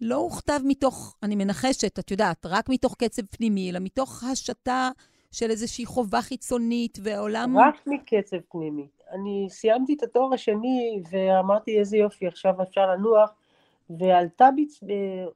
[0.00, 4.90] לא הוכתב מתוך, אני מנחשת, את יודעת, רק מתוך קצב פנימי, אלא מתוך השתה
[5.34, 7.58] של איזושהי חובה חיצונית ועולם...
[7.58, 8.86] רק מקצב פנימי.
[9.10, 13.34] אני סיימתי את התואר השני ואמרתי איזה יופי, עכשיו אפשר לנוח,
[13.90, 14.66] ועלתה בי,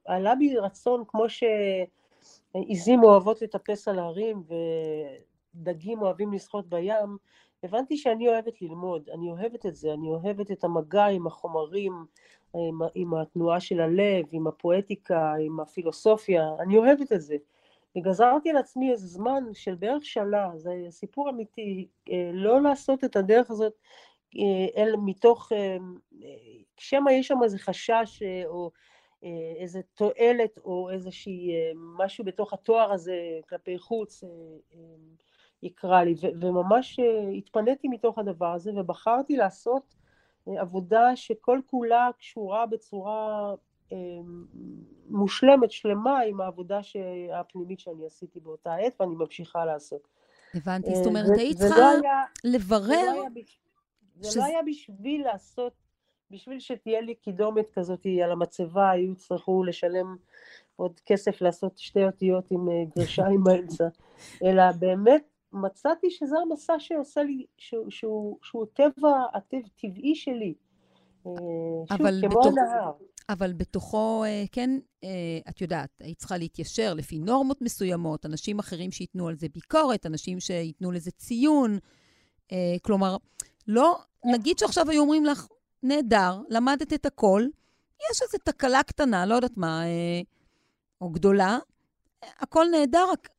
[0.05, 1.23] עלה בי רצון, כמו
[2.55, 4.43] שעיזים אוהבות לטפס על ההרים
[5.55, 7.17] ודגים אוהבים לשחות בים,
[7.63, 12.05] הבנתי שאני אוהבת ללמוד, אני אוהבת את זה, אני אוהבת את המגע עם החומרים,
[12.53, 17.35] עם, עם התנועה של הלב, עם הפואטיקה, עם הפילוסופיה, אני אוהבת את זה.
[17.97, 23.15] וגזרתי על עצמי איזה זמן של בערך שנה, זה סיפור אמיתי, אה, לא לעשות את
[23.15, 23.73] הדרך הזאת
[24.37, 25.77] אה, אל מתוך, אה,
[26.77, 28.71] שמא יש שם איזה חשש או
[29.59, 33.15] איזה תועלת או איזושהי משהו בתוך התואר הזה
[33.49, 34.23] כלפי חוץ
[35.63, 36.99] יקרא לי, וממש
[37.37, 39.95] התפניתי מתוך הדבר הזה ובחרתי לעשות
[40.47, 43.53] עבודה שכל כולה קשורה בצורה
[45.09, 46.79] מושלמת, שלמה, עם העבודה
[47.33, 50.07] הפנימית שאני עשיתי באותה עת, ואני ממשיכה לעשות.
[50.55, 51.91] הבנתי, זאת אה, אומרת, היית צריכה
[52.43, 52.87] לברר...
[52.87, 53.31] זה לא, היה,
[54.19, 55.73] זה לא היה בשביל לעשות,
[56.31, 60.15] בשביל שתהיה לי קידומת כזאת על המצבה, היו צריכו לשלם
[60.75, 63.87] עוד כסף לעשות שתי אותיות עם אה, גרשיים באמצע,
[64.45, 65.23] אלא באמת
[65.53, 70.53] מצאתי שזה המסע שעושה לי, שהוא, שהוא, שהוא טבע, הטבעי שלי.
[71.27, 71.31] אה,
[71.91, 72.91] אבל שוב, כמו בתוך, הנהר.
[73.29, 75.09] אבל בתוכו, אה, כן, אה,
[75.49, 80.39] את יודעת, היית צריכה להתיישר לפי נורמות מסוימות, אנשים אחרים שייתנו על זה ביקורת, אנשים
[80.39, 81.79] שייתנו לזה ציון.
[82.81, 83.17] כלומר,
[83.67, 85.47] לא, נגיד שעכשיו היו אומרים לך,
[85.83, 87.43] נהדר, למדת את הכל,
[88.11, 89.83] יש איזו תקלה קטנה, לא יודעת מה,
[91.01, 91.57] או גדולה,
[92.23, 93.29] הכל נהדר, רק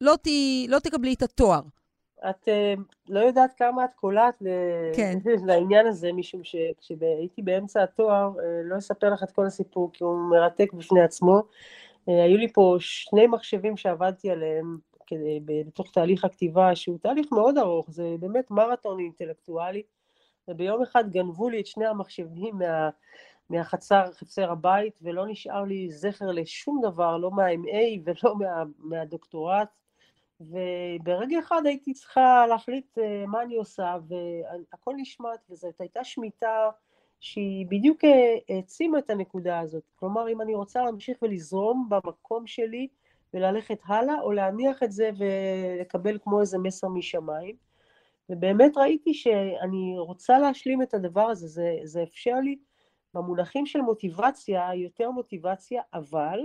[0.00, 0.28] לא, ת,
[0.68, 1.62] לא תקבלי את התואר.
[2.30, 4.42] את uh, לא יודעת כמה את קולעת
[4.96, 5.18] כן.
[5.48, 10.30] לעניין הזה, משום שכשהייתי באמצע התואר, uh, לא אספר לך את כל הסיפור, כי הוא
[10.30, 11.38] מרתק בפני עצמו.
[11.38, 11.42] Uh,
[12.06, 17.90] היו לי פה שני מחשבים שעבדתי עליהם כדי, בתוך תהליך הכתיבה, שהוא תהליך מאוד ארוך,
[17.90, 19.82] זה באמת מרתון אינטלקטואלי,
[20.48, 22.90] וביום אחד גנבו לי את שני המחשבים מה,
[23.50, 29.68] מהחצר, חצר הבית, ולא נשאר לי זכר לשום דבר, לא מה-MA ולא מה, מהדוקטורט.
[30.40, 36.70] וברגע אחד הייתי צריכה להחליט אה, מה אני עושה, והכל נשמט, וזאת הייתה שמיטה
[37.20, 39.82] שהיא בדיוק אה, העצימה את הנקודה הזאת.
[39.96, 42.88] כלומר, אם אני רוצה להמשיך ולזרום במקום שלי
[43.34, 47.56] וללכת הלאה, או להניח את זה ולקבל כמו איזה מסר משמיים.
[48.30, 52.58] ובאמת ראיתי שאני רוצה להשלים את הדבר הזה, זה, זה אפשר לי
[53.14, 56.40] במונחים של מוטיבציה, יותר מוטיבציה, אבל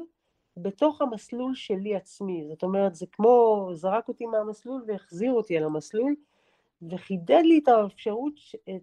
[0.58, 6.16] בתוך המסלול שלי עצמי, זאת אומרת זה כמו זרק אותי מהמסלול והחזיר אותי אל המסלול
[6.90, 8.34] וחידד לי את האפשרות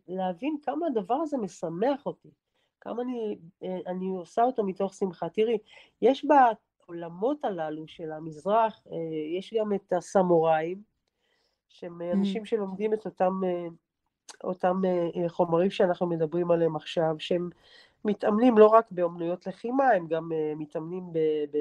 [0.08, 2.30] להבין כמה הדבר הזה משמח אותי,
[2.80, 5.28] כמה אני, אני עושה אותו מתוך שמחה.
[5.28, 5.58] תראי,
[6.02, 6.26] יש
[6.86, 8.84] בעולמות הללו של המזרח,
[9.38, 10.82] יש גם את הסמוראים,
[11.68, 12.14] שהם mm.
[12.14, 13.40] אנשים שלומדים את אותם,
[14.44, 14.80] אותם
[15.28, 17.50] חומרים שאנחנו מדברים עליהם עכשיו, שהם
[18.04, 21.18] מתאמנים לא רק באומנויות לחימה, הם גם uh, מתאמנים ב,
[21.52, 21.58] ב,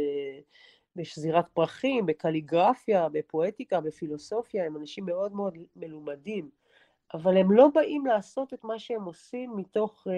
[0.95, 6.49] בשזירת פרחים, בקליגרפיה, בפואטיקה, בפילוסופיה, הם אנשים מאוד מאוד מלומדים,
[7.13, 10.11] אבל הם לא באים לעשות את מה שהם עושים מתוך uh,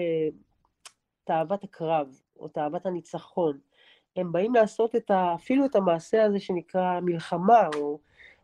[1.24, 3.58] תאוות הקרב או תאוות הניצחון.
[4.16, 7.98] הם באים לעשות את ה, אפילו את המעשה הזה שנקרא מלחמה או,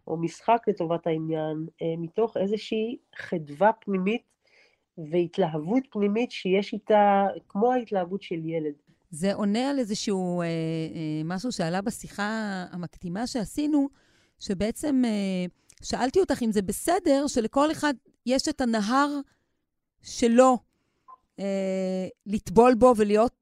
[0.06, 4.22] או משחק לטובת העניין, uh, מתוך איזושהי חדווה פנימית
[5.10, 8.72] והתלהבות פנימית שיש איתה, כמו ההתלהבות של ילד.
[9.10, 10.50] זה עונה על איזשהו אה, אה,
[11.24, 13.88] משהו שעלה בשיחה המקדימה שעשינו,
[14.38, 15.44] שבעצם אה,
[15.82, 17.94] שאלתי אותך אם זה בסדר שלכל אחד
[18.26, 19.08] יש את הנהר
[20.02, 20.58] שלו
[21.38, 23.32] אה, לטבול בו ולהיות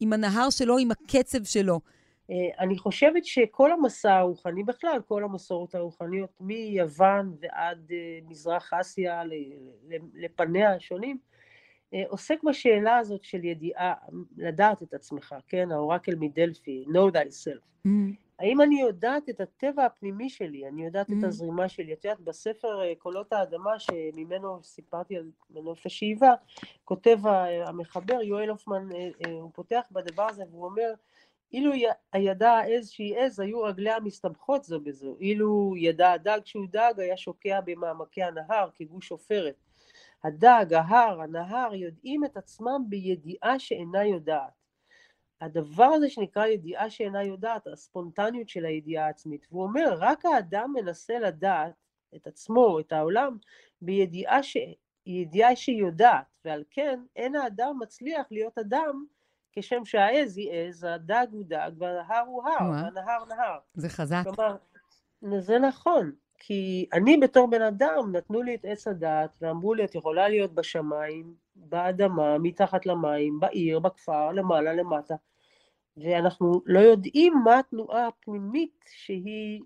[0.00, 1.80] עם הנהר שלו, עם הקצב שלו.
[2.30, 9.22] אה, אני חושבת שכל המסע הרוחני, בכלל כל המסורות הרוחניות, מיוון ועד אה, מזרח אסיה
[10.14, 11.18] לפניה השונים,
[11.94, 13.94] אה, עוסק בשאלה הזאת של ידיעה,
[14.36, 17.86] לדעת את עצמך, כן, האורקל מדלפי, know thyself.
[17.86, 17.90] Mm.
[18.38, 21.12] האם אני יודעת את הטבע הפנימי שלי, אני יודעת mm.
[21.18, 21.92] את הזרימה שלי.
[21.92, 26.32] את יודעת, בספר קולות האדמה, שממנו סיפרתי על מנוף השאיבה,
[26.84, 27.18] כותב
[27.66, 28.88] המחבר יואל הופמן,
[29.26, 30.94] הוא פותח בדבר הזה והוא אומר,
[31.54, 31.72] אילו
[32.14, 35.16] ידע העז שהיא עז, היו רגליה מסתבכות זו בזו.
[35.20, 39.54] אילו ידע הדג שהוא דג, היה שוקע במעמקי הנהר כגוש עופרת.
[40.24, 44.52] הדג, ההר, הנהר, יודעים את עצמם בידיעה שאינה יודעת.
[45.40, 51.18] הדבר הזה שנקרא ידיעה שאינה יודעת, הספונטניות של הידיעה העצמית, והוא אומר, רק האדם מנסה
[51.18, 51.74] לדעת
[52.16, 53.36] את עצמו, את העולם,
[53.82, 54.56] בידיעה ש...
[55.06, 59.04] ידיעה שהיא יודעת, ועל כן אין האדם מצליח להיות אדם
[59.58, 63.58] כשם שהעז היא עז, הדג הוא דג, וההר הוא הר, והנהר נהר.
[63.74, 64.22] זה חזק.
[64.24, 64.56] כלומר,
[65.38, 69.94] זה נכון, כי אני בתור בן אדם, נתנו לי את עץ הדעת, ואמרו לי, את
[69.94, 75.14] יכולה להיות בשמיים, באדמה, מתחת למים, בעיר, בכפר, למעלה, למטה.
[75.96, 79.60] ואנחנו לא יודעים מה התנועה הפנימית שהיא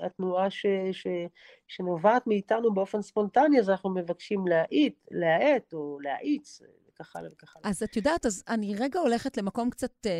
[0.00, 1.06] התנועה ש, ש,
[1.68, 6.60] שנובעת מאיתנו באופן ספונטני, אז אנחנו מבקשים להאט, להאט או להאיץ,
[6.94, 7.70] וכך הלאה וכך הלאה.
[7.70, 10.12] אז את יודעת, אז אני רגע הולכת למקום קצת אה,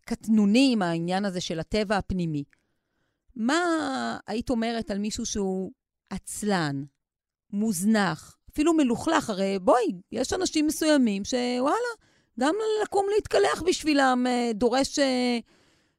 [0.00, 2.44] קטנוני עם העניין הזה של הטבע הפנימי.
[3.36, 3.54] מה
[4.26, 5.72] היית אומרת על מישהו שהוא
[6.10, 6.84] עצלן,
[7.50, 9.30] מוזנח, אפילו מלוכלך?
[9.30, 11.92] הרי בואי, יש אנשים מסוימים שוואלה,
[12.40, 15.38] גם לקום להתקלח בשבילם אה, דורש אה,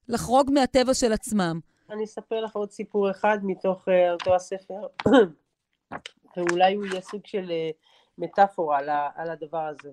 [0.07, 1.59] לחרוג מהטבע של עצמם.
[1.89, 4.87] אני אספר לך עוד סיפור אחד מתוך uh, אותו הספר,
[6.37, 7.75] ואולי הוא יהיה סוג של uh,
[8.19, 9.91] מטאפורה על, על הדבר הזה.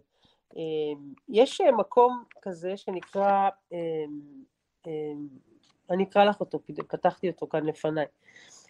[0.56, 3.78] אמ, יש מקום כזה שנקרא, אמ,
[4.86, 5.28] אמ,
[5.90, 6.58] אני אקרא לך אותו,
[6.88, 8.06] פתחתי אותו כאן לפניי.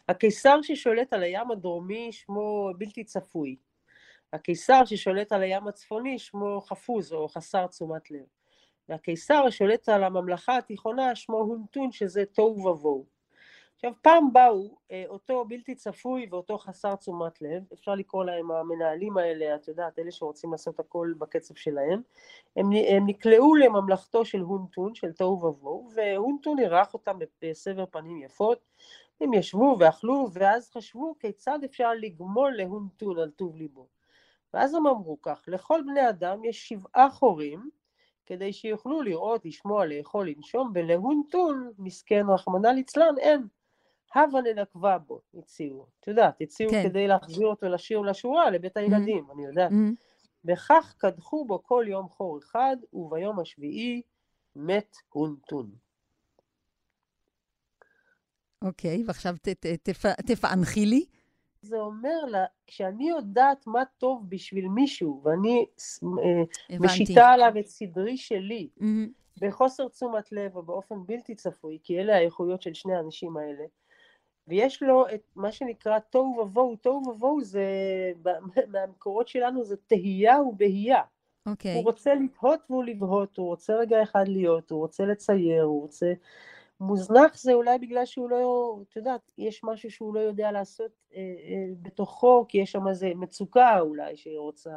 [0.08, 3.56] הקיסר ששולט על הים הדרומי שמו בלתי צפוי.
[4.32, 8.24] הקיסר ששולט על הים הצפוני שמו חפוז או חסר תשומת לב.
[8.88, 13.15] והקיסר השולט על הממלכה התיכונה שמו הונטון שזה תוהו ובוהו.
[13.76, 19.16] עכשיו פעם באו אה, אותו בלתי צפוי ואותו חסר תשומת לב, אפשר לקרוא להם המנהלים
[19.16, 22.02] האלה, את יודעת, אלה שרוצים לעשות הכל בקצב שלהם,
[22.56, 28.58] הם, הם נקלעו לממלכתו של הונטון, של תוהו ובוהו, והונטון אירח אותם בסבר פנים יפות,
[29.20, 33.86] הם ישבו ואכלו, ואז חשבו כיצד אפשר לגמול להונטון על טוב ליבו.
[34.54, 37.70] ואז הם אמרו כך, לכל בני אדם יש שבעה חורים,
[38.26, 43.46] כדי שיוכלו לראות, לשמוע, לאכול, לנשום, ולהונטון, מסכן רחמנא ליצלן, אין.
[44.14, 45.86] הווה לנקבה בו, הציעו.
[46.00, 46.88] את יודעת, הציעו כן.
[46.88, 49.32] כדי להחזיר אותו לשיר ולשורה, לבית הילדים, mm-hmm.
[49.32, 49.70] אני יודעת.
[49.70, 50.44] Mm-hmm.
[50.44, 54.02] בכך קדחו בו כל יום חור אחד, וביום השביעי
[54.56, 55.70] מת הונטון.
[58.62, 59.34] אוקיי, ועכשיו
[60.26, 61.04] תפענחי לי.
[61.62, 65.66] זה אומר לה, כשאני יודעת מה טוב בשביל מישהו, ואני
[66.02, 68.84] אה, משיתה עליו את סדרי שלי, mm-hmm.
[69.40, 73.64] בחוסר תשומת לב ובאופן בלתי צפוי, כי אלה האיכויות של שני האנשים האלה,
[74.48, 77.64] ויש לו את מה שנקרא תוהו ובוהו, תוהו ובוהו זה,
[78.72, 81.02] מהמקורות שלנו זה תהייה ובהייה.
[81.46, 81.72] אוקיי.
[81.72, 81.76] Okay.
[81.76, 86.12] הוא רוצה לתהות והוא לבהות, הוא רוצה רגע אחד להיות, הוא רוצה לצייר, הוא רוצה...
[86.80, 91.20] מוזנח זה אולי בגלל שהוא לא, את יודעת, יש משהו שהוא לא יודע לעשות אה,
[91.20, 94.70] אה, בתוכו, כי יש שם איזה מצוקה אולי שהיא רוצה.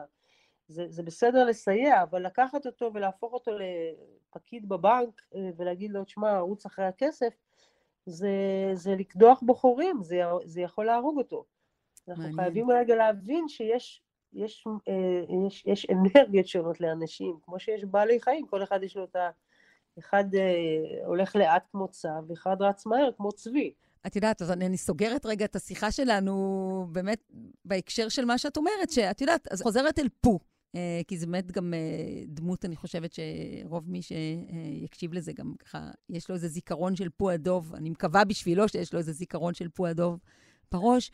[0.68, 6.40] זה, זה בסדר לסייע, אבל לקחת אותו ולהפוך אותו לפקיד בבנק אה, ולהגיד לו, תשמע,
[6.40, 7.34] רוץ אחרי הכסף,
[8.10, 8.30] זה,
[8.74, 11.46] זה לקדוח בו חורים, זה, זה יכול להרוג אותו.
[12.08, 12.42] אנחנו מעניין.
[12.42, 14.02] חייבים רגע להבין שיש
[14.34, 19.04] יש, אה, יש, יש אנרגיות שונות לאנשים, כמו שיש בעלי חיים, כל אחד יש לו
[19.04, 19.30] את ה...
[20.00, 23.74] אחד אה, הולך לאט כמו צב, ואחד רץ מהר כמו צבי.
[24.08, 27.32] את יודעת, אז אני סוגרת רגע את השיחה שלנו באמת
[27.66, 30.40] בהקשר של מה שאת אומרת, שאת יודעת, אז חוזרת אל פו.
[30.76, 35.92] אה, כי זו באמת גם אה, דמות, אני חושבת שרוב מי שיקשיב לזה גם ככה,
[36.10, 39.70] יש לו איזה זיכרון של פו הדוב, אני מקווה בשבילו שיש לו איזה זיכרון של
[39.70, 40.20] פו הדוב
[40.72, 41.12] בראש.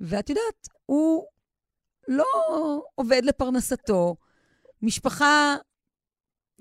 [0.00, 1.24] ואת יודעת, הוא
[2.08, 2.24] לא
[2.94, 4.16] עובד לפרנסתו,
[4.82, 5.56] משפחה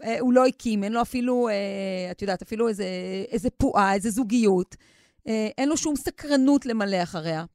[0.04, 1.50] אה, הוא לא הקים, אין לו אפילו,
[2.12, 2.86] את יודעת, אפילו איזה,
[3.32, 4.76] איזה פועה, איזה זוגיות.
[5.58, 7.46] אין לו שום סקרנות למלא אחריה.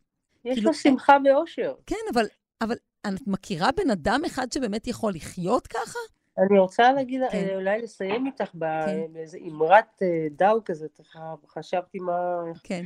[0.44, 1.74] יש כאילו, לו שמחה ואושר.
[1.86, 2.26] כן, אבל,
[2.60, 2.76] אבל
[3.06, 5.98] את מכירה בן אדם אחד שבאמת יכול לחיות ככה?
[6.38, 7.48] אני רוצה להגיד, כן.
[7.54, 9.44] אולי לסיים איתך באיזה כן.
[9.44, 10.86] אמרת אה, דאו כזה,
[11.48, 12.42] חשבתי מה...
[12.62, 12.84] כן.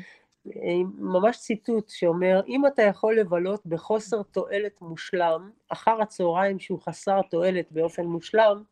[0.99, 7.73] ממש ציטוט שאומר, אם אתה יכול לבלות בחוסר תועלת מושלם, אחר הצהריים שהוא חסר תועלת
[7.73, 8.63] באופן מושלם,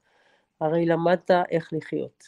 [0.61, 2.25] הרי למדת איך לחיות.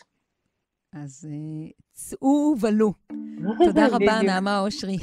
[0.92, 2.92] אז אה, צאו ולו.
[3.66, 4.96] תודה רבה, נעמה אושרי.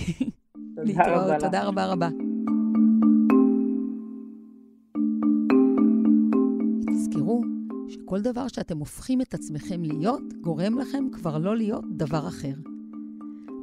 [0.76, 1.39] תודה רבה.
[1.39, 2.07] תודה רבה רבה.
[7.22, 7.42] תזכרו
[7.88, 12.54] שכל דבר שאתם הופכים את עצמכם להיות, גורם לכם כבר לא להיות דבר אחר.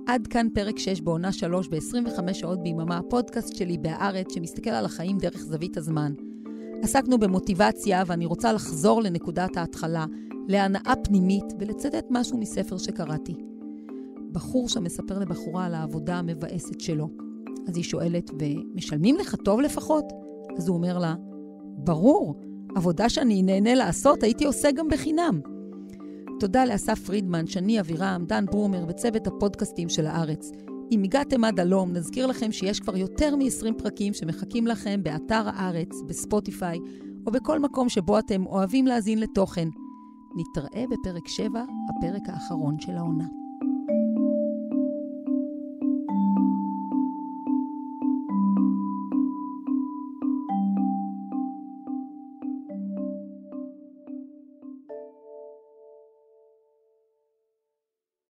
[0.06, 5.18] עד כאן פרק 6 בעונה 3 ב-25 שעות ביממה, הפודקאסט שלי בהארץ שמסתכל על החיים
[5.18, 6.12] דרך זווית הזמן.
[6.82, 10.06] עסקנו במוטיבציה ואני רוצה לחזור לנקודת ההתחלה,
[10.48, 13.34] להנאה פנימית ולצטט משהו מספר שקראתי.
[14.32, 17.08] בחור שם מספר לבחורה על העבודה המבאסת שלו.
[17.68, 20.04] אז היא שואלת, ומשלמים לך טוב לפחות?
[20.56, 21.14] אז הוא אומר לה,
[21.84, 22.34] ברור,
[22.78, 25.40] עבודה שאני נהנה לעשות, הייתי עושה גם בחינם.
[26.40, 30.50] תודה לאסף פרידמן, שני אבירם, דן ברומר וצוות הפודקאסטים של הארץ.
[30.92, 35.88] אם הגעתם עד הלום, נזכיר לכם שיש כבר יותר מ-20 פרקים שמחכים לכם באתר הארץ,
[36.06, 36.78] בספוטיפיי,
[37.26, 39.68] או בכל מקום שבו אתם אוהבים להאזין לתוכן.
[40.36, 43.26] נתראה בפרק 7, הפרק האחרון של העונה.